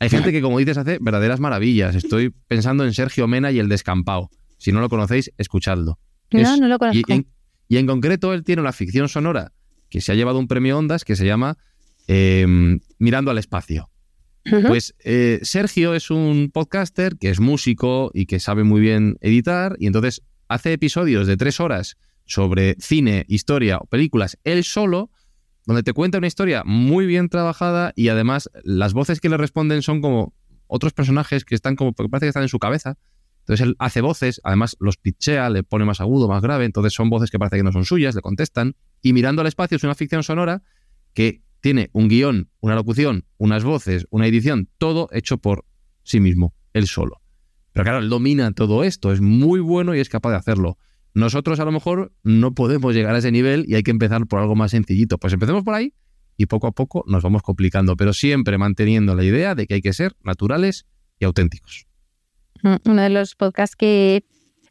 [0.00, 1.94] Hay gente que, como dices, hace verdaderas maravillas.
[1.94, 4.30] Estoy pensando en Sergio Mena y el descampado.
[4.58, 5.98] Si no lo conocéis, escuchadlo.
[6.32, 7.24] No, no lo conozco.
[7.68, 9.52] Y en, concreto, él tiene una ficción sonora
[9.88, 11.56] que se ha llevado un premio Ondas que se llama
[12.06, 13.90] em, Mirando al espacio.
[14.66, 19.74] Pues eh, Sergio es un podcaster que es músico y que sabe muy bien editar
[19.78, 25.10] y entonces hace episodios de tres horas sobre cine, historia o películas él solo,
[25.66, 29.82] donde te cuenta una historia muy bien trabajada y además las voces que le responden
[29.82, 30.34] son como
[30.66, 32.98] otros personajes que están como, parece que están en su cabeza.
[33.40, 37.10] Entonces él hace voces, además los pitchea, le pone más agudo, más grave, entonces son
[37.10, 38.74] voces que parece que no son suyas, le contestan.
[39.02, 40.62] Y mirando al espacio es una ficción sonora
[41.12, 45.64] que tiene un guion, una locución, unas voces, una edición, todo hecho por
[46.02, 47.20] sí mismo, él solo.
[47.72, 50.78] Pero claro, él domina todo esto, es muy bueno y es capaz de hacerlo.
[51.14, 54.40] Nosotros a lo mejor no podemos llegar a ese nivel y hay que empezar por
[54.40, 55.16] algo más sencillito.
[55.18, 55.94] Pues empecemos por ahí
[56.36, 59.80] y poco a poco nos vamos complicando, pero siempre manteniendo la idea de que hay
[59.80, 60.86] que ser naturales
[61.20, 61.86] y auténticos.
[62.62, 64.24] Mm, uno de los podcasts que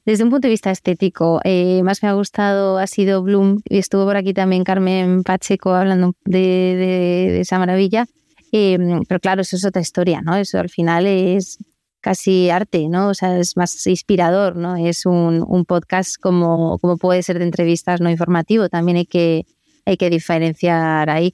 [0.06, 3.78] desde un punto de vista estético, eh, más me ha gustado ha sido Bloom, y
[3.78, 8.06] estuvo por aquí también Carmen Pacheco hablando de, esa maravilla.
[8.52, 8.78] Eh,
[9.08, 10.36] pero claro, eso es otra historia, ¿no?
[10.36, 11.58] Eso al final es
[12.04, 13.08] casi arte, ¿no?
[13.08, 14.76] O sea, es más inspirador, ¿no?
[14.76, 19.46] Es un, podcast como, como puede ser de entrevistas no informativo, también hay que,
[19.86, 21.34] hay que diferenciar ahí.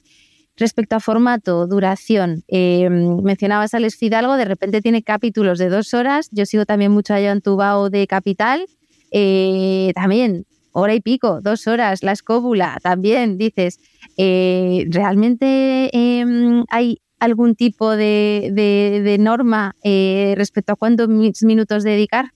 [0.56, 5.92] Respecto a formato, duración, eh, mencionabas a Alex Fidalgo, de repente tiene capítulos de dos
[5.92, 8.66] horas, yo sigo también mucho allá en Tubao de Capital,
[9.10, 13.80] eh, también hora y pico, dos horas, la escóbula, también dices,
[14.16, 22.32] eh, ¿realmente em, hay algún tipo de, norma respecto a cuántos minutos dedicar?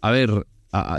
[0.00, 0.46] A ver,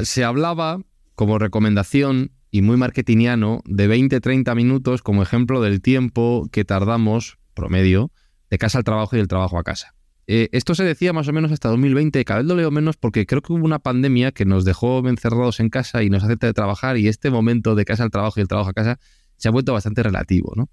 [0.04, 0.82] se hablaba
[1.16, 8.12] como recomendación y muy marketingiano de 20-30 minutos como ejemplo del tiempo que tardamos, promedio,
[8.50, 9.96] de casa al trabajo y del trabajo a casa.
[10.28, 13.26] Eh, esto se decía más o menos hasta 2020, cada vez lo leo menos porque
[13.26, 16.98] creo que hubo una pandemia que nos dejó encerrados en casa y nos hace trabajar
[16.98, 19.00] y este momento de casa al trabajo y el trabajo a casa
[19.38, 20.54] se ha vuelto bastante relativo.
[20.56, 20.70] ¿no?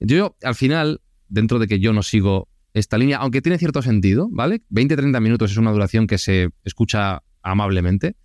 [0.00, 4.28] Yo, al final, dentro de que yo no sigo esta línea, aunque tiene cierto sentido,
[4.30, 4.62] ¿vale?
[4.70, 8.16] 20-30 minutos es una duración que se escucha amablemente,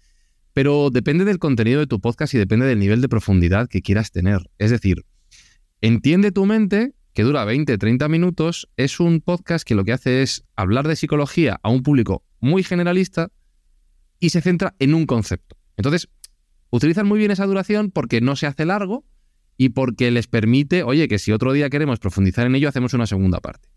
[0.53, 4.11] pero depende del contenido de tu podcast y depende del nivel de profundidad que quieras
[4.11, 4.41] tener.
[4.57, 5.05] Es decir,
[5.81, 10.21] entiende tu mente que dura 20, 30 minutos, es un podcast que lo que hace
[10.21, 13.31] es hablar de psicología a un público muy generalista
[14.19, 15.57] y se centra en un concepto.
[15.77, 16.09] Entonces,
[16.69, 19.05] utilizan muy bien esa duración porque no se hace largo
[19.59, 23.05] y porque les permite, oye, que si otro día queremos profundizar en ello, hacemos una
[23.05, 23.67] segunda parte.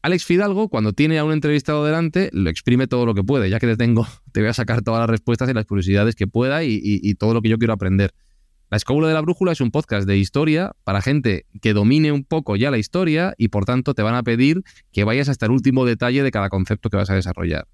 [0.00, 3.50] Alex Fidalgo, cuando tiene a un entrevistado delante, lo exprime todo lo que puede.
[3.50, 6.28] Ya que te tengo, te voy a sacar todas las respuestas y las curiosidades que
[6.28, 8.14] pueda y, todo lo que yo quiero aprender.
[8.70, 12.22] La Escóbula de la Brújula es un podcast de historia para gente que domine un
[12.22, 15.52] poco ya la historia y por tanto te van a pedir que vayas hasta el
[15.52, 17.66] último detalle de cada concepto que vas a desarrollar.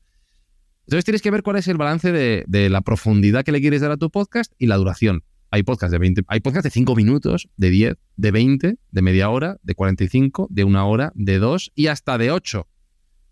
[0.86, 3.82] Entonces tienes que ver cuál es el balance de, de la profundidad que le quieres
[3.82, 5.24] dar a tu podcast y la duración.
[5.54, 9.30] Hay podcasts de 20, hay podcasts de 5 minutos, de 10, de 20, de media
[9.30, 12.66] hora, de 45, de una hora, de 2 y hasta de 8.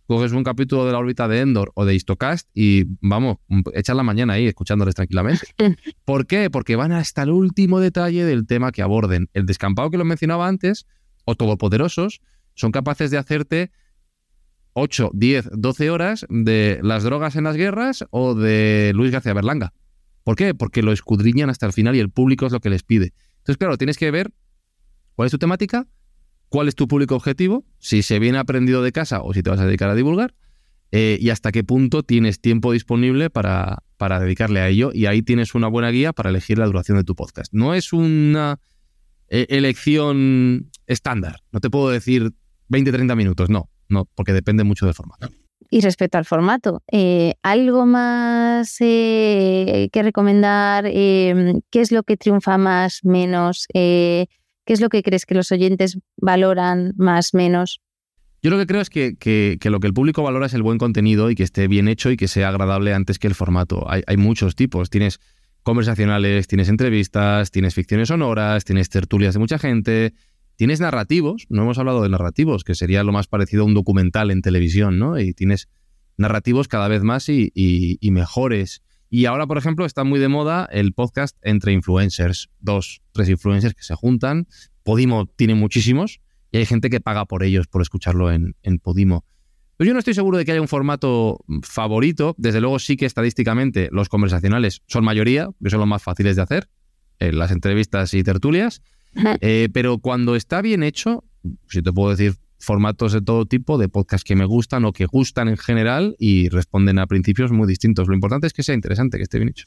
[0.07, 3.39] Coges un capítulo de la órbita de Endor o de Histocast y vamos,
[3.75, 5.49] echas la mañana ahí escuchándoles tranquilamente.
[6.05, 6.49] ¿Por qué?
[6.49, 9.29] Porque van hasta el último detalle del tema que aborden.
[9.33, 10.87] El descampado que lo mencionaba antes,
[11.25, 12.21] o todopoderosos,
[12.55, 13.73] son capaces de hacerte
[14.75, 19.73] 8, 10, 12 horas de las drogas en las guerras o de Luis García Berlanga.
[20.25, 20.55] ¿Por qué?
[20.55, 23.13] Porque lo escudriñan hasta el final y el público es lo que les pide.
[23.39, 24.33] Entonces, claro, tienes que ver
[25.15, 25.87] cuál es tu temática,
[26.49, 29.61] cuál es tu público objetivo, si se viene aprendido de casa o si te vas
[29.61, 30.35] a dedicar a divulgar,
[30.93, 34.91] eh, y hasta qué punto tienes tiempo disponible para, para dedicarle a ello.
[34.93, 37.53] Y ahí tienes una buena guía para elegir la duración de tu podcast.
[37.53, 38.61] No es una
[39.29, 41.41] eh, elección estándar.
[41.51, 42.33] No te puedo decir
[42.69, 45.31] 20-30 minutos, no, no, porque depende mucho del formato.
[45.73, 50.85] Y respecto al formato, eh, ¿algo más eh, que recomendar?
[50.87, 53.67] Em, ¿Qué es lo que triunfa más, menos?
[53.73, 54.27] Eh,
[54.67, 57.81] ¿Qué es lo que crees que los oyentes valoran más, menos?
[58.43, 61.31] Yo lo que creo es que, lo que el público valora es el buen contenido
[61.31, 63.91] y que esté bien hecho y que sea agradable antes que el formato.
[63.91, 64.91] Hay, hay muchos tipos.
[64.91, 65.21] Tienes
[65.63, 70.13] conversacionales, tienes entrevistas, tienes ficciones sonoras, tienes tertulias de mucha gente,
[70.57, 71.47] tienes narrativos.
[71.49, 74.99] No hemos hablado de narrativos, que sería lo más parecido a un documental en televisión,
[74.99, 75.19] ¿no?
[75.19, 75.69] Y tienes
[76.17, 78.83] narrativos cada vez más y, mejores.
[79.11, 82.51] Y ahora, por ejemplo, está muy de moda el podcast entre influencers.
[82.61, 84.47] Dos, tres influencers que se juntan.
[84.83, 89.25] Podimo tiene muchísimos y hay gente que paga por ellos, por escucharlo en, Podimo.
[89.77, 92.35] Pero yo no estoy seguro de que haya un formato favorito.
[92.39, 96.43] Desde luego sí que estadísticamente los conversacionales son mayoría, que son los más fáciles de
[96.43, 96.69] hacer,
[97.19, 98.83] en las entrevistas y tertulias.
[99.41, 101.25] Eh, pero cuando está bien hecho,
[101.69, 105.07] si te puedo decir formatos de todo tipo, de podcast que me gustan o que
[105.07, 108.09] gustan en general y responden a principios muy distintos.
[108.09, 109.67] Lo importante es que sea interesante, que esté bien hecho.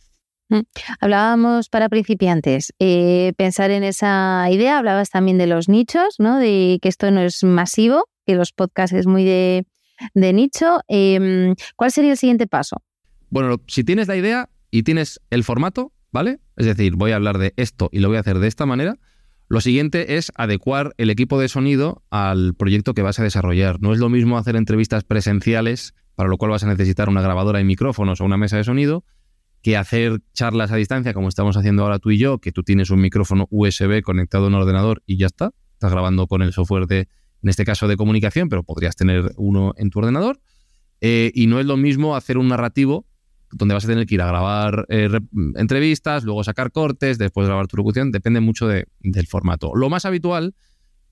[0.50, 0.62] Mm.
[1.00, 6.38] Hablábamos para principiantes, eh, pensar en esa idea, hablabas también de los nichos, ¿no?
[6.38, 9.66] de que esto no es masivo, que los podcasts es muy de,
[10.14, 10.80] nicho.
[10.88, 12.78] Em, ¿Cuál sería el siguiente paso?
[13.30, 16.40] Bueno, si tienes la idea y tienes el formato, ¿vale?
[16.58, 18.98] Es decir, voy a hablar de esto y lo voy a hacer de esta manera.
[19.48, 23.80] Lo siguiente es adecuar el equipo de sonido al proyecto que vas a desarrollar.
[23.80, 27.62] No es lo mismo hacer entrevistas presenciales, para lo cual vas a necesitar una grabadora
[27.62, 29.04] y micrófonos o una mesa de sonido,
[29.62, 32.90] que hacer charlas a distancia como estamos haciendo ahora tú y yo, que tú tienes
[32.90, 35.52] un micrófono USB conectado a un ordenador y ya está.
[35.74, 37.08] Estás grabando con el software de,
[37.44, 40.40] en este caso, de comunicación, pero podrías tener uno en tu ordenador.
[41.02, 43.06] Eh, y no es lo mismo hacer un narrativo
[43.56, 45.10] donde vas a tener que ir a grabar eh,
[45.56, 49.72] entrevistas, luego sacar cortes, después grabar tu locución, depende mucho del formato.
[49.76, 50.56] Lo más habitual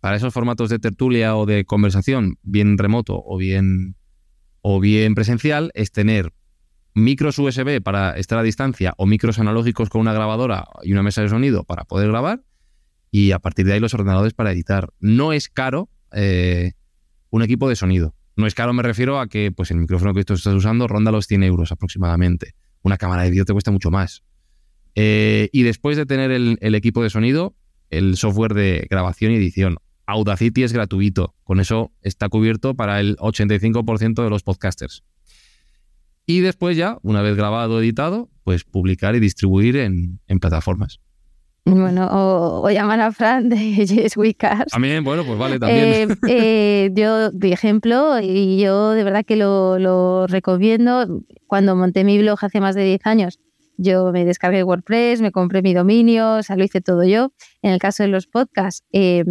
[0.01, 3.95] para esos formatos de tertulia o de conversación, bien remoto o bien,
[4.61, 6.33] o bien presencial, es tener
[6.93, 11.21] micros USB para estar a distancia o micros analógicos con una grabadora y una mesa
[11.21, 12.43] de sonido para poder grabar
[13.09, 14.89] y a partir de ahí los ordenadores para editar.
[14.99, 16.73] No es caro eh,
[17.29, 18.13] un equipo de sonido.
[18.35, 21.11] No es caro, me refiero a que pues, el micrófono que tú estás usando ronda
[21.11, 22.55] los 100 euros aproximadamente.
[22.81, 24.23] Una cámara de vídeo te cuesta mucho más.
[24.95, 27.55] Eh, y después de tener el, equipo de sonido,
[27.89, 29.77] el software de grabación y edición.
[30.05, 31.35] Audacity es gratuito.
[31.43, 35.03] Con eso está cubierto para el 85% de los podcasters.
[36.25, 40.99] Y después ya, una vez grabado, editado, pues publicar y distribuir en, plataformas.
[41.83, 46.11] Bueno, o, llamar a Fran de Yes We También, bueno, pues vale, también.
[46.11, 52.19] Eh, eh, yo, de ejemplo, y yo de verdad que lo, recomiendo, cuando monté mi
[52.19, 53.39] blog hace más de 10 años,
[53.77, 57.31] yo me descargué WordPress, me compré mi dominio, o sea, lo hice todo yo.
[57.61, 59.23] En el caso de los podcasts, eh,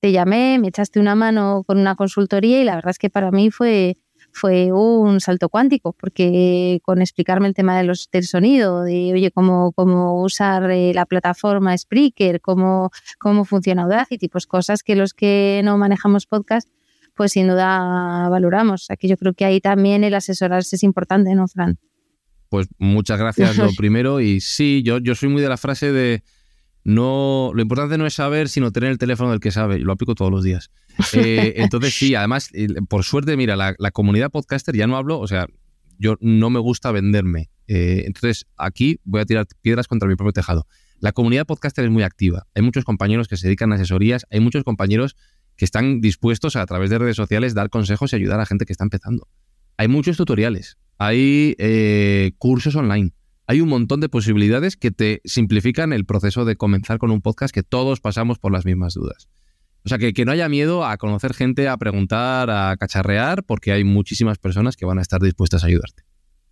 [0.00, 3.30] te llamé, me echaste una mano con una consultoría y la verdad es que para
[3.30, 3.96] mí fue
[4.32, 9.30] fue un salto cuántico, porque con explicarme el tema de los, del sonido, de oye,
[9.30, 15.12] cómo, cómo usar eh, la plataforma Spreaker, cómo, cómo funciona Audacity, pues cosas que los
[15.12, 16.68] que no manejamos podcast,
[17.14, 18.90] pues sin duda valoramos.
[18.90, 21.78] Aquí yo creo que ahí también el asesorarse es importante, ¿no, Fran?
[22.48, 24.20] Pues muchas gracias lo primero.
[24.20, 26.22] Y sí, yo, yo soy muy de la frase de
[26.84, 29.78] no, lo importante no es saber, sino tener el teléfono del que sabe.
[29.78, 30.70] Yo lo aplico todos los días.
[31.12, 32.50] Eh, entonces, sí, además,
[32.88, 35.46] por suerte, mira, la, comunidad podcaster, ya no hablo, o sea,
[35.98, 37.50] yo no me gusta venderme.
[37.68, 40.66] Eh, entonces, aquí voy a tirar piedras contra mi propio tejado.
[40.98, 42.46] La comunidad podcaster es muy activa.
[42.54, 45.16] Hay muchos compañeros que se dedican a asesorías, hay muchos compañeros
[45.56, 48.64] que están dispuestos a, a través de redes sociales dar consejos y ayudar a gente
[48.64, 49.28] que está empezando.
[49.76, 53.12] Hay muchos tutoriales, hay eh, cursos online
[53.52, 57.54] hay un montón de posibilidades que te simplifican el proceso de comenzar con un podcast
[57.54, 59.28] que todos pasamos por las mismas dudas.
[59.84, 63.72] O sea, que, que, no haya miedo a conocer gente, a preguntar, a cacharrear, porque
[63.72, 66.02] hay muchísimas personas que van a estar dispuestas a ayudarte.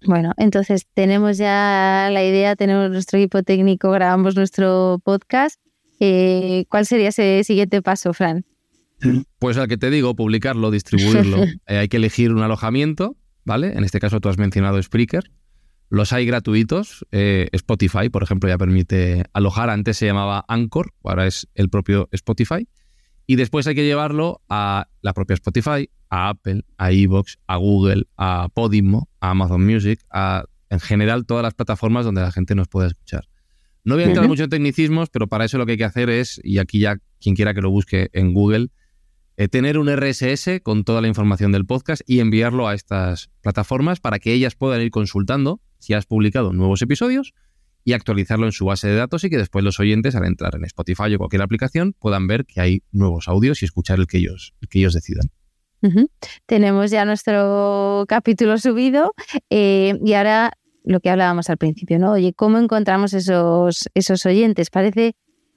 [0.05, 5.59] Bueno, entonces tenemos ya la idea, tenemos nuestro equipo técnico, grabamos nuestro podcast.
[6.01, 8.45] Eh, ¿Cuál sería ese siguiente paso, Fran?
[9.39, 11.45] Pues al que te digo, publicarlo, distribuirlo.
[11.67, 13.73] Eh, hay que elegir un alojamiento, ¿vale?
[13.73, 15.31] En este caso tú has mencionado Spreaker.
[15.91, 17.05] Los hay gratuitos.
[17.11, 19.71] Eh, Spotify, por ejemplo, ya permite alojar.
[19.71, 22.69] Antes se llamaba Anchor, ahora es el propio Spotify.
[23.27, 28.05] Y después hay que llevarlo a la propia Spotify, a Apple, a Evox, a Google,
[28.17, 32.69] a Podimo, a Amazon Music, a en general todas las plataformas donde la gente nos
[32.69, 33.29] pueda escuchar.
[33.83, 36.11] No voy a entrar mucho en tecnicismos, pero para eso lo que hay que hacer
[36.11, 38.69] es, y aquí ya quien quiera que lo busque en Google,
[39.41, 43.99] eh, tener un RSS con toda la información del podcast y enviarlo a estas plataformas
[43.99, 47.33] para que ellas puedan ir consultando si has publicado nuevos episodios
[47.83, 50.67] y actualizarlo en su base de datos y que después los oyentes al entrar en
[50.67, 54.53] Spotify o cualquier aplicación puedan ver que hay nuevos audios y escuchar el que ellos,
[54.69, 55.31] que ellos decidan.
[56.45, 59.15] Tenemos ya nuestro capítulo subido
[59.49, 60.53] eh, y ahora
[60.85, 62.13] lo que hablábamos al principio, ¿no?
[62.13, 64.69] Oye, ¿cómo encontramos esos, esos oyentes?
[64.69, 65.15] Parece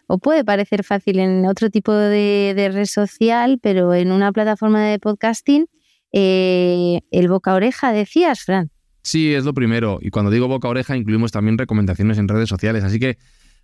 [0.07, 4.99] o puede parecer fácil en otro tipo de, red social, pero en una plataforma de
[4.99, 5.67] podcasting,
[6.11, 8.69] eh, el boca oreja, decías, Fran.
[9.01, 9.99] Sí, es lo primero.
[10.01, 12.83] Y cuando digo boca oreja, incluimos también recomendaciones en redes sociales.
[12.83, 13.17] Así que,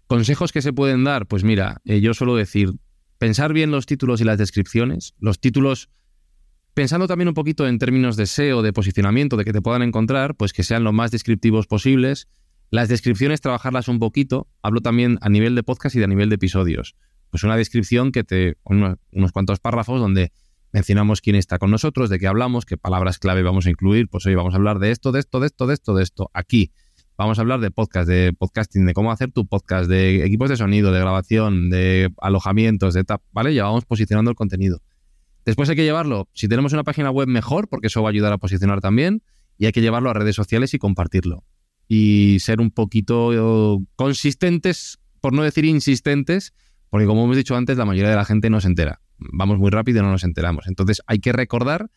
[0.07, 2.71] consejos que se pueden dar, pues mira, eh, yo suelo decir,
[3.17, 5.13] pensar bien los títulos y las descripciones.
[5.19, 5.89] Los títulos,
[6.73, 10.35] pensando también un poquito en términos de SEO, de posicionamiento, de que te puedan encontrar,
[10.35, 12.27] pues que sean lo más descriptivos posibles
[12.71, 14.47] las descripciones, trabajarlas un poquito.
[14.61, 16.95] Hablo también a nivel de podcast y a nivel de episodios.
[17.31, 18.57] Pues una descripción que te.
[18.63, 20.31] unos, unos cuantos párrafos donde
[20.71, 24.07] mencionamos quién está con nosotros, de qué hablamos, qué palabras clave vamos a incluir.
[24.07, 26.29] Pues hoy vamos a hablar de esto, de esto, de esto, de esto, de esto.
[26.33, 26.71] Aquí
[27.17, 30.57] vamos a hablar de podcast, de podcasting, de cómo hacer tu podcast, de equipos de
[30.57, 33.53] sonido, de grabación, de alojamientos, de tap, ¿vale?
[33.53, 34.79] Ya vamos posicionando el contenido.
[35.43, 38.31] Después hay que llevarlo, si tenemos una página web mejor, porque eso va a ayudar
[38.31, 39.23] a posicionar también,
[39.57, 41.43] y hay que llevarlo a redes sociales y compartirlo
[41.89, 46.53] y ser un poquito consistentes, por no decir insistentes,
[46.89, 49.01] porque como hemos dicho antes, la mayoría de la gente no se entera.
[49.17, 50.67] Vamos muy rápido y no nos enteramos.
[50.67, 51.89] Entonces hay que recordar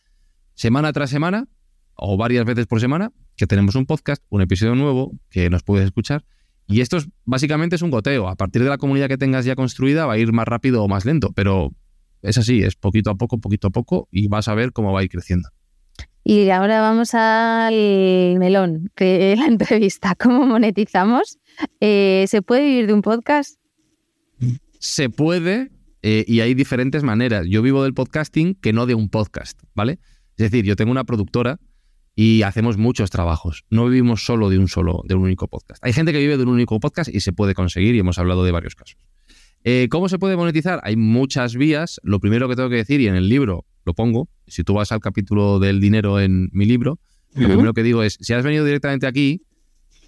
[0.55, 1.47] semana tras semana
[1.95, 5.85] o varias veces por semana que tenemos un podcast, un episodio nuevo que nos puedes
[5.85, 6.25] escuchar.
[6.65, 8.27] Y esto es, básicamente es un goteo.
[8.27, 10.87] A partir de la comunidad que tengas ya construida va a ir más rápido o
[10.87, 11.71] más lento, pero
[12.23, 15.01] es así, es poquito a poco, poquito a poco y vas a ver cómo va
[15.01, 15.49] a ir creciendo.
[16.23, 21.37] Y ahora vamos al melón, que la entrevista, ¿cómo monetizamos?
[21.81, 23.59] Eh, ¿Se puede vivir de un podcast?
[24.79, 25.71] Se puede
[26.01, 27.45] eh, y hay diferentes maneras.
[27.49, 29.99] Yo vivo del podcasting que no de un podcast, ¿vale?
[30.37, 31.59] Es decir, yo tengo una productora
[32.15, 33.65] y hacemos muchos trabajos.
[33.69, 35.83] No vivimos solo de un solo, de un único podcast.
[35.83, 38.45] Hay gente que vive de un único podcast y se puede conseguir y hemos hablado
[38.45, 38.97] de varios casos.
[39.65, 40.79] Eh, ¿Cómo se puede monetizar?
[40.83, 41.99] Hay muchas vías.
[42.03, 44.91] Lo primero que tengo que decir, y en el libro lo pongo, si tú vas
[44.91, 46.99] al capítulo del dinero en mi libro,
[47.35, 49.41] lo primero que digo es, si has venido directamente aquí,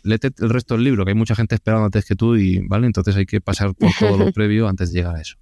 [0.03, 2.86] léete el resto del libro, que hay mucha gente esperando antes que tú y, ¿vale?
[2.86, 5.36] Entonces hay que pasar por todo lo previo antes de llegar a eso.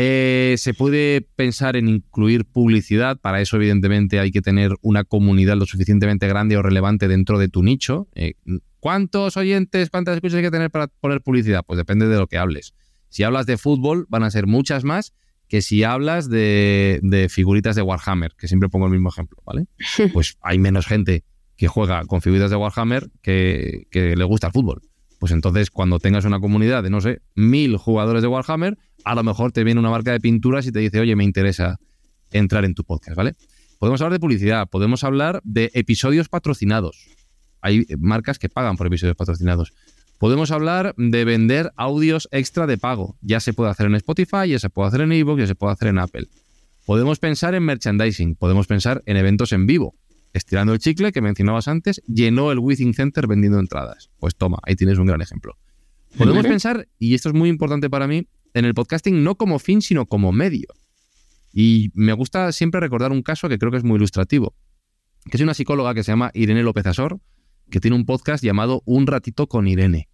[0.00, 5.56] Eh, se puede pensar en incluir publicidad, para eso evidentemente hay que tener una comunidad
[5.56, 8.06] lo suficientemente grande o relevante dentro de tu nicho.
[8.14, 8.34] Eh,
[8.78, 11.64] ¿Cuántos oyentes, cuántas escuchas hay que tener para poner publicidad?
[11.66, 12.74] Pues depende de lo que hables.
[13.08, 15.14] Si hablas de fútbol, van a ser muchas más
[15.48, 19.66] que si hablas de, figuritas de Warhammer, que siempre pongo el mismo ejemplo, ¿vale?
[20.12, 21.24] Pues hay menos gente
[21.56, 24.82] que juega con figuritas de Warhammer que, que le gusta el fútbol.
[25.18, 29.24] Pues entonces, cuando tengas una comunidad de, no sé, mil jugadores de Warhammer, a lo
[29.24, 31.78] mejor te viene una marca de pinturas y te dice, oye, me interesa
[32.30, 33.34] entrar en tu podcast, ¿vale?
[33.78, 37.08] Podemos hablar de publicidad, podemos hablar de episodios patrocinados.
[37.60, 39.72] Hay marcas que pagan por episodios patrocinados.
[40.18, 43.16] Podemos hablar de vender audios extra de pago.
[43.20, 45.72] Ya se puede hacer en Spotify, ya se puede hacer en iVoox, ya se puede
[45.72, 46.26] hacer en Apple.
[46.86, 49.94] Podemos pensar en merchandising, podemos pensar en eventos en vivo.
[50.32, 54.10] Estirando el chicle que mencionabas antes, llenó el Withing Center vendiendo entradas.
[54.18, 55.56] Pues toma, ahí tienes un gran ejemplo.
[56.16, 59.82] Podemos pensar, y esto es muy importante para mí, en el podcasting no como fin,
[59.82, 60.68] sino como medio.
[61.52, 64.54] Y me gusta siempre recordar un caso que creo que es muy ilustrativo,
[65.30, 67.20] que es una psicóloga que se llama Irene López Asor,
[67.70, 70.08] que tiene un podcast llamado Un ratito con Irene.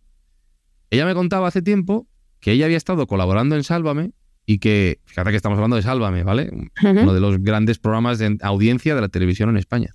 [0.90, 2.06] Ella me contaba hace tiempo
[2.40, 4.12] que ella había estado colaborando en Sálvame
[4.46, 6.50] y que, fíjate que estamos hablando de Sálvame, ¿vale?
[6.82, 9.90] Uno de los grandes programas de audiencia de la televisión en España.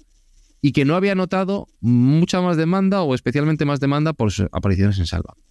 [0.61, 4.97] Y que no había notado mucha más demanda o especialmente más demanda por sus apariciones
[4.97, 5.41] en Sálvame.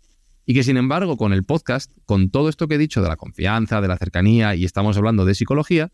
[0.45, 3.17] Y que sin embargo con el podcast, con todo esto que he dicho de la
[3.17, 5.93] confianza, de la cercanía y estamos hablando de psicología,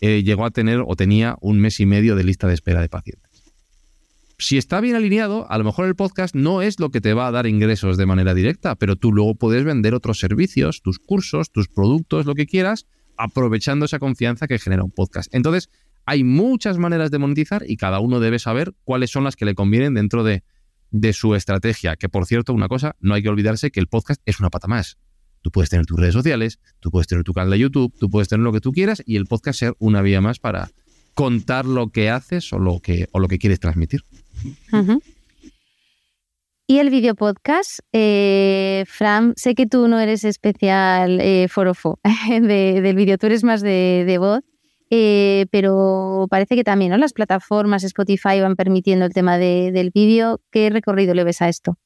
[0.00, 2.88] eh, llegó a tener o tenía un mes y medio de lista de espera de
[2.88, 3.25] pacientes
[4.38, 7.26] si está bien alineado, a lo mejor el podcast no es lo que te va
[7.26, 11.50] a dar ingresos de manera directa, pero tú luego puedes vender otros servicios, tus cursos,
[11.50, 15.34] tus productos, lo que quieras, aprovechando esa confianza que genera un podcast.
[15.34, 15.70] Entonces,
[16.04, 19.54] hay muchas maneras de monetizar y cada uno debe saber cuáles son las que le
[19.54, 20.42] convienen dentro de,
[21.12, 21.96] su estrategia.
[21.96, 24.68] Que por cierto, una cosa, no hay que olvidarse que el podcast es una pata
[24.68, 24.98] más.
[25.40, 28.28] Tú puedes tener tus redes sociales, tú puedes tener tu canal de YouTube, tú puedes
[28.28, 30.70] tener lo que tú quieras y el podcast ser una vía más para
[31.14, 34.02] contar lo que haces o lo que quieres transmitir.
[36.68, 42.96] Y el video podcast, eh, Fran, sé que tú no eres especial eh, forofo del
[42.96, 44.40] vídeo, tú eres más de, voz,
[44.90, 46.96] eh, pero parece que también ¿no?
[46.98, 50.40] las plataformas Spotify van permitiendo el tema del vídeo.
[50.50, 51.78] ¿Qué recorrido le ves a esto?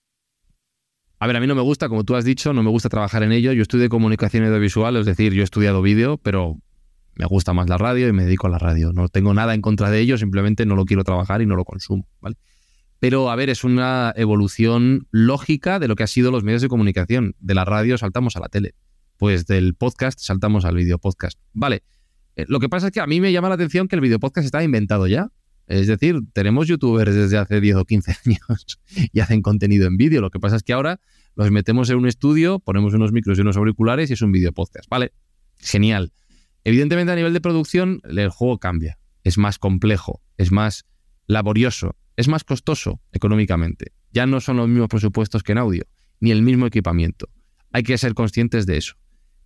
[1.19, 3.23] A ver, a mí no me gusta, como tú has dicho, no me gusta trabajar
[3.23, 3.53] en ello.
[3.53, 6.57] Yo estudio comunicación audiovisual, es decir, yo he estudiado vídeo, pero
[7.17, 8.95] me gusta más la radio y me dedico a la radio.
[8.95, 11.67] No tengo nada en contra de ello, simplemente no lo quiero trabajar y no lo
[11.67, 12.37] consumo, ¿vale?
[13.01, 16.69] Pero, a ver, es una evolución lógica de lo que ha sido los medios de
[16.69, 17.35] comunicación.
[17.41, 18.75] De la radio saltamos a la tele.
[19.17, 21.39] Pues del podcast saltamos al video podcast.
[21.55, 21.83] Vale.
[22.37, 24.21] Eh, lo que pasa es que a mí me llama la atención que el video
[24.21, 25.33] podcast está inventado ya.
[25.67, 28.81] Es decir, tenemos youtubers desde hace 10 o 15 años
[29.13, 30.21] y hacen contenido en vídeo.
[30.21, 31.01] Lo que pasa es que ahora
[31.37, 34.53] los metemos en un estudio, ponemos unos micros y unos auriculares y es un video
[34.53, 34.89] podcast.
[34.91, 35.13] Vale,
[35.59, 36.13] genial.
[36.65, 40.85] Evidentemente a nivel de producción el juego cambia, es más complejo, es más
[41.31, 43.93] laborioso, es más costoso económicamente.
[44.13, 45.85] Ya no son los mismos presupuestos que en audio,
[46.19, 47.29] ni el mismo equipamiento.
[47.73, 48.95] Hay que ser conscientes de eso.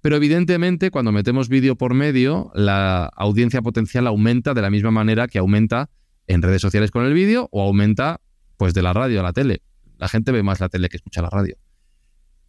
[0.01, 5.29] Pero evidentemente cuando metemos vídeo por medio, la audiencia potencial aumenta de la misma manera
[5.29, 5.91] que aumenta
[6.27, 8.21] en redes sociales con el vídeo o aumenta
[8.57, 9.63] pues de la radio a la tele.
[9.99, 11.57] La gente ve más la tele que escucha la radio.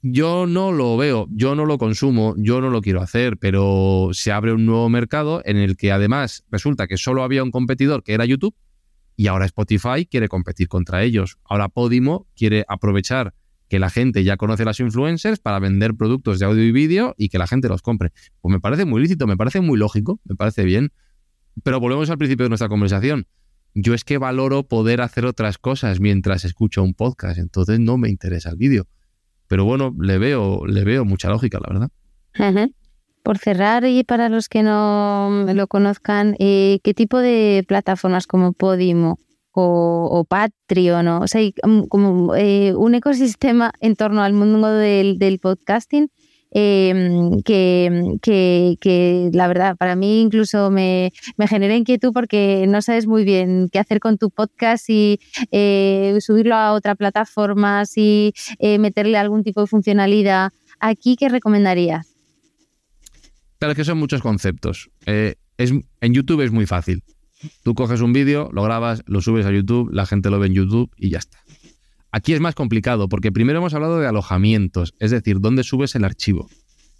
[0.01, 4.31] Yo no lo veo, yo no lo consumo, yo no lo quiero hacer, pero se
[4.31, 8.13] abre un nuevo mercado en el que además resulta que solo había un competidor que
[8.13, 8.55] era YouTube
[9.15, 11.37] y ahora Spotify quiere competir contra ellos.
[11.43, 13.33] Ahora Podimo quiere aprovechar
[13.67, 17.15] que la gente ya conoce a las influencers para vender productos de audio y vídeo
[17.17, 18.11] y que la gente los compre.
[18.41, 20.91] Pues me parece muy lícito, me parece muy lógico, me parece bien.
[21.63, 23.27] Pero volvemos al principio de nuestra conversación.
[23.73, 28.09] Yo es que valoro poder hacer otras cosas mientras escucho un podcast, entonces no me
[28.09, 28.87] interesa el vídeo.
[29.47, 32.71] Pero bueno, le veo, le veo mucha lógica, la verdad.
[33.25, 38.53] Por cerrar, y para los que no lo conozcan, eh, ¿qué tipo de plataformas como
[38.53, 39.17] Podimo
[39.51, 41.41] o, Patreon, o, sea,
[41.89, 46.11] como eh, un ecosistema en torno al mundo del, podcasting
[46.51, 48.19] em, que,
[48.79, 53.69] que, la verdad para mí incluso me, me, genera inquietud porque no sabes muy bien
[53.71, 55.19] qué hacer con tu podcast y
[55.49, 58.33] eh, subirlo a otra plataforma, y
[58.77, 60.51] meterle algún tipo de funcionalidad.
[60.79, 62.14] ¿Aquí qué recomendarías?
[63.59, 64.89] Claro, es que son muchos conceptos.
[65.05, 67.03] Eh, es, en YouTube es muy fácil.
[67.63, 70.53] Tú coges un vídeo, lo grabas, lo subes a YouTube, la gente lo ve en
[70.53, 71.43] YouTube y ya está.
[72.11, 76.05] Aquí es más complicado porque primero hemos hablado de alojamientos, es decir, dónde subes el
[76.05, 76.49] archivo.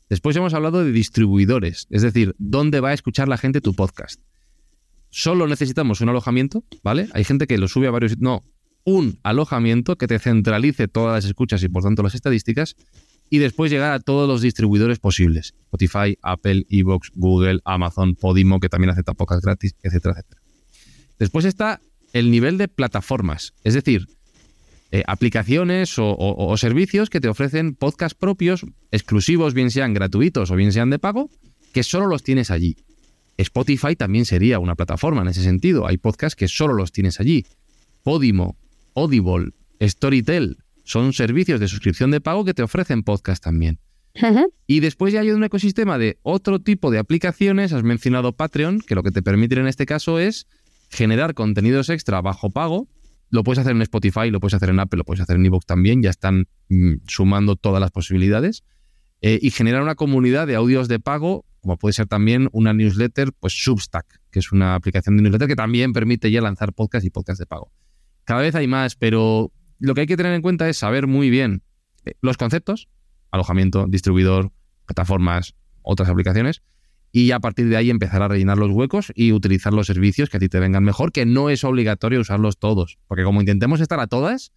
[0.10, 4.22] Después hemos hablado de distribuidores, es decir, dónde va a escuchar la gente tu podcast.
[5.10, 7.08] Solo necesitamos un alojamiento, ¿vale?
[7.14, 8.20] Hay gente que lo sube a varios...
[8.20, 8.43] No,
[8.84, 12.76] un alojamiento que te centralice todas las escuchas y por tanto las estadísticas
[13.30, 15.53] y después llegar a todos los distribuidores posibles.
[15.65, 20.41] Spotify, Apple, Evox, Google, Amazon, Podimo, que también acepta pocas gratis, etcétera, etcétera.
[21.19, 21.82] Después está
[22.13, 24.07] el nivel de plataformas, es decir,
[24.91, 30.71] eh, aplicaciones o, servicios que te ofrecen podcasts propios, exclusivos, bien sean gratuitos o bien
[30.71, 31.30] sean de pago,
[31.73, 32.78] que solo los tienes allí.
[33.38, 35.88] Spotify también sería una plataforma en ese sentido.
[35.88, 37.45] Hay podcasts que solo los tienes allí.
[38.03, 38.55] Podimo,
[38.95, 39.51] Audible,
[39.82, 43.79] Storytel, son servicios de suscripción de pago que te ofrecen podcast también.
[44.65, 47.73] Y después ya hay un ecosistema de otro tipo de aplicaciones.
[47.73, 50.47] Has mencionado Patreon, que lo que te permite en este caso es
[50.89, 52.88] generar contenidos extra bajo pago.
[53.29, 55.65] Lo puedes hacer en Spotify, lo puedes hacer en Apple, lo puedes hacer en Evox
[55.65, 56.01] también.
[56.01, 58.63] Ya están mm, sumando todas las posibilidades.
[59.21, 63.33] Eh, y generar una comunidad de audios de pago, como puede ser también una newsletter,
[63.33, 67.09] pues Substack, que es una aplicación de newsletter que también permite ya lanzar podcast y
[67.09, 67.71] podcast de pago.
[68.23, 71.30] Cada vez hay más, pero lo que hay que tener en cuenta es saber muy
[71.30, 71.63] bien
[72.05, 72.88] eh, los conceptos,
[73.32, 74.51] alojamiento, distribuidor,
[74.86, 76.61] plataformas, otras aplicaciones,
[77.11, 80.38] y a partir de ahí empezar a rellenar los huecos y utilizar los servicios que
[80.38, 83.99] a ti te vengan mejor, que no es obligatorio usarlos todos, porque como intentemos estar
[84.01, 84.51] a todas,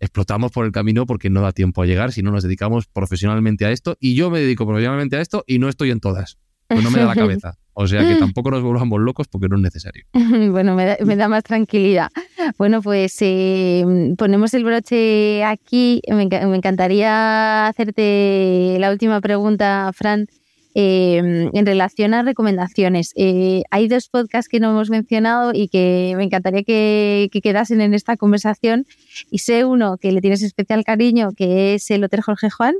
[0.00, 3.64] explotamos por el camino porque no da tiempo a llegar si no nos dedicamos profesionalmente
[3.64, 6.82] a esto, y yo me dedico profesionalmente a esto y no estoy en todas, pues
[6.82, 7.58] no me da la cabeza.
[7.76, 10.04] O sea que tampoco nos volvamos locos porque no es necesario.
[10.52, 12.08] bueno, me da, más tranquilidad.
[12.56, 13.84] Bueno, pues eh,
[14.16, 16.00] ponemos el broche aquí.
[16.08, 20.28] Me, encantaría hacerte la última pregunta, Fran.
[20.76, 26.14] Eh, en relación a recomendaciones, eh, hay dos podcasts que no hemos mencionado y que
[26.16, 28.86] me encantaría que, quedasen en esta conversación.
[29.30, 32.74] Y sé uno que le tienes especial cariño, que es el Hotel Jorge Juan,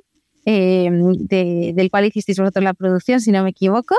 [0.44, 3.96] del cual hicisteis vosotros la producción, si no me equivoco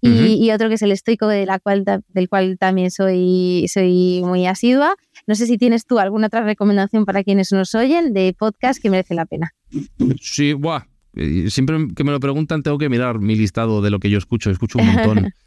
[0.00, 4.46] y, otro que es el estoico de la cual, del cual también soy, soy muy
[4.46, 4.94] asidua.
[5.26, 8.90] No sé si tienes tú alguna otra recomendación para quienes nos oyen de podcast que
[8.90, 9.52] merece la pena.
[10.20, 10.84] Sí, buah.
[11.48, 14.50] Siempre que me lo preguntan tengo que mirar mi listado de lo que yo escucho,
[14.50, 15.32] escucho un montón.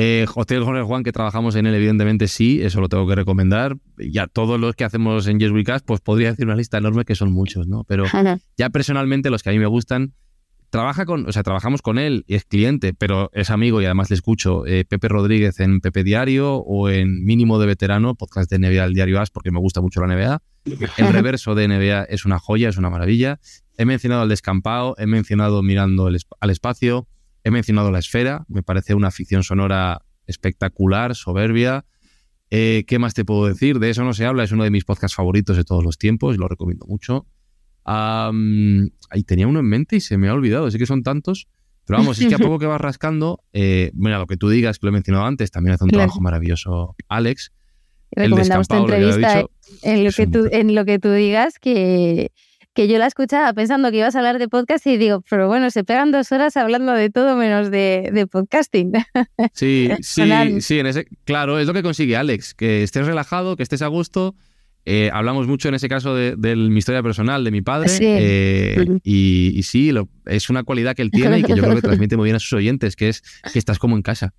[0.00, 3.76] Eh, Hostel Jorge Juan, que trabajamos en él, evidentemente sí, eso lo tengo que recomendar.
[3.98, 6.78] Y a todos los que hacemos en Yes We Cast, pues podría decir una lista
[6.78, 7.82] enorme que son muchos, ¿no?
[7.82, 8.04] Pero
[8.56, 10.12] ya personalmente los que a mí me gustan,
[10.70, 14.10] trabaja con, o sea, trabajamos con él y es cliente, pero es amigo y además
[14.10, 18.58] le escucho eh, Pepe Rodríguez en Pepe Diario o en Mínimo de Veterano, podcast de
[18.58, 20.42] NBA del Diario As, porque me gusta mucho la NBA.
[20.98, 23.40] El reverso de NBA es una joya, es una maravilla.
[23.76, 27.08] He mencionado al descampado, he mencionado Mirando al espacio,
[27.44, 31.86] he mencionado La Esfera, me parece una ficción sonora espectacular, soberbia.
[32.50, 33.78] Eh, ¿Qué más te puedo decir?
[33.78, 36.34] De eso no se habla, es uno de mis podcasts favoritos de todos los tiempos
[36.34, 37.26] y lo recomiendo mucho
[37.88, 41.48] ahí tenía uno en mente y se me ha olvidado, sé que son tantos.
[41.86, 44.78] Pero vamos, es que a poco que vas rascando, eh, mira, lo que tú digas,
[44.78, 47.52] que lo he mencionado antes, también hace un trabajo maravilloso Alex.
[48.10, 49.44] Recomendamos tu entrevista
[49.82, 52.32] en, lo que tú, en lo que tú digas, que,
[52.74, 55.70] que yo la escuchaba pensando que ibas a hablar de podcast y digo, pero bueno,
[55.70, 58.92] se pegan dos horas hablando de todo menos de, podcasting.
[59.52, 63.62] Sí, sí, sí, en ese, claro, es lo que consigue Alex, que estés relajado, que
[63.62, 64.34] estés a gusto.
[64.90, 69.62] Eh, hablamos mucho en ese caso de, mi historia personal, de mi padre, eh, y,
[69.62, 69.92] sí,
[70.24, 72.38] es una cualidad que él tiene y que yo creo que transmite muy bien a
[72.38, 73.22] sus oyentes, que es
[73.52, 74.32] que estás como en casa.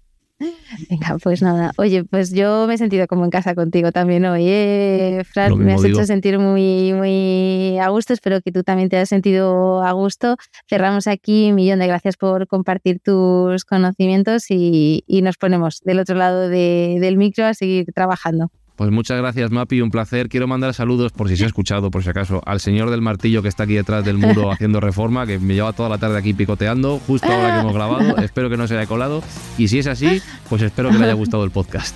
[0.89, 1.71] Venga, pues nada.
[1.77, 4.45] Oye, pues yo me he sentido como en casa contigo también hoy.
[4.47, 5.21] ¿eh?
[5.23, 8.13] Fran, me has hecho sentir muy, muy a gusto.
[8.13, 10.37] Espero que tú también te hayas sentido a gusto.
[10.67, 11.49] Cerramos aquí.
[11.49, 17.17] Un millón de gracias por compartir tus conocimientos y, nos ponemos del otro lado del
[17.17, 18.49] micro a seguir trabajando.
[18.79, 20.29] Pues muchas gracias, Mapi, un placer.
[20.29, 23.41] Quiero mandar saludos, por si se ha escuchado, por si acaso, al señor del martillo
[23.41, 26.33] que está aquí detrás del muro haciendo reforma, que me lleva toda la tarde aquí
[26.33, 28.15] picoteando, justo ahora que hemos grabado.
[28.23, 29.21] Espero que no se haya colado.
[29.57, 31.93] Y si es así, pues espero que le haya gustado el podcast.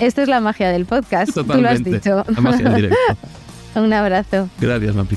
[0.00, 2.24] Esto es la magia del podcast, tú lo has dicho.
[2.26, 2.96] La magia del directo.
[3.76, 4.48] un abrazo.
[4.58, 5.16] Gracias, Mapi.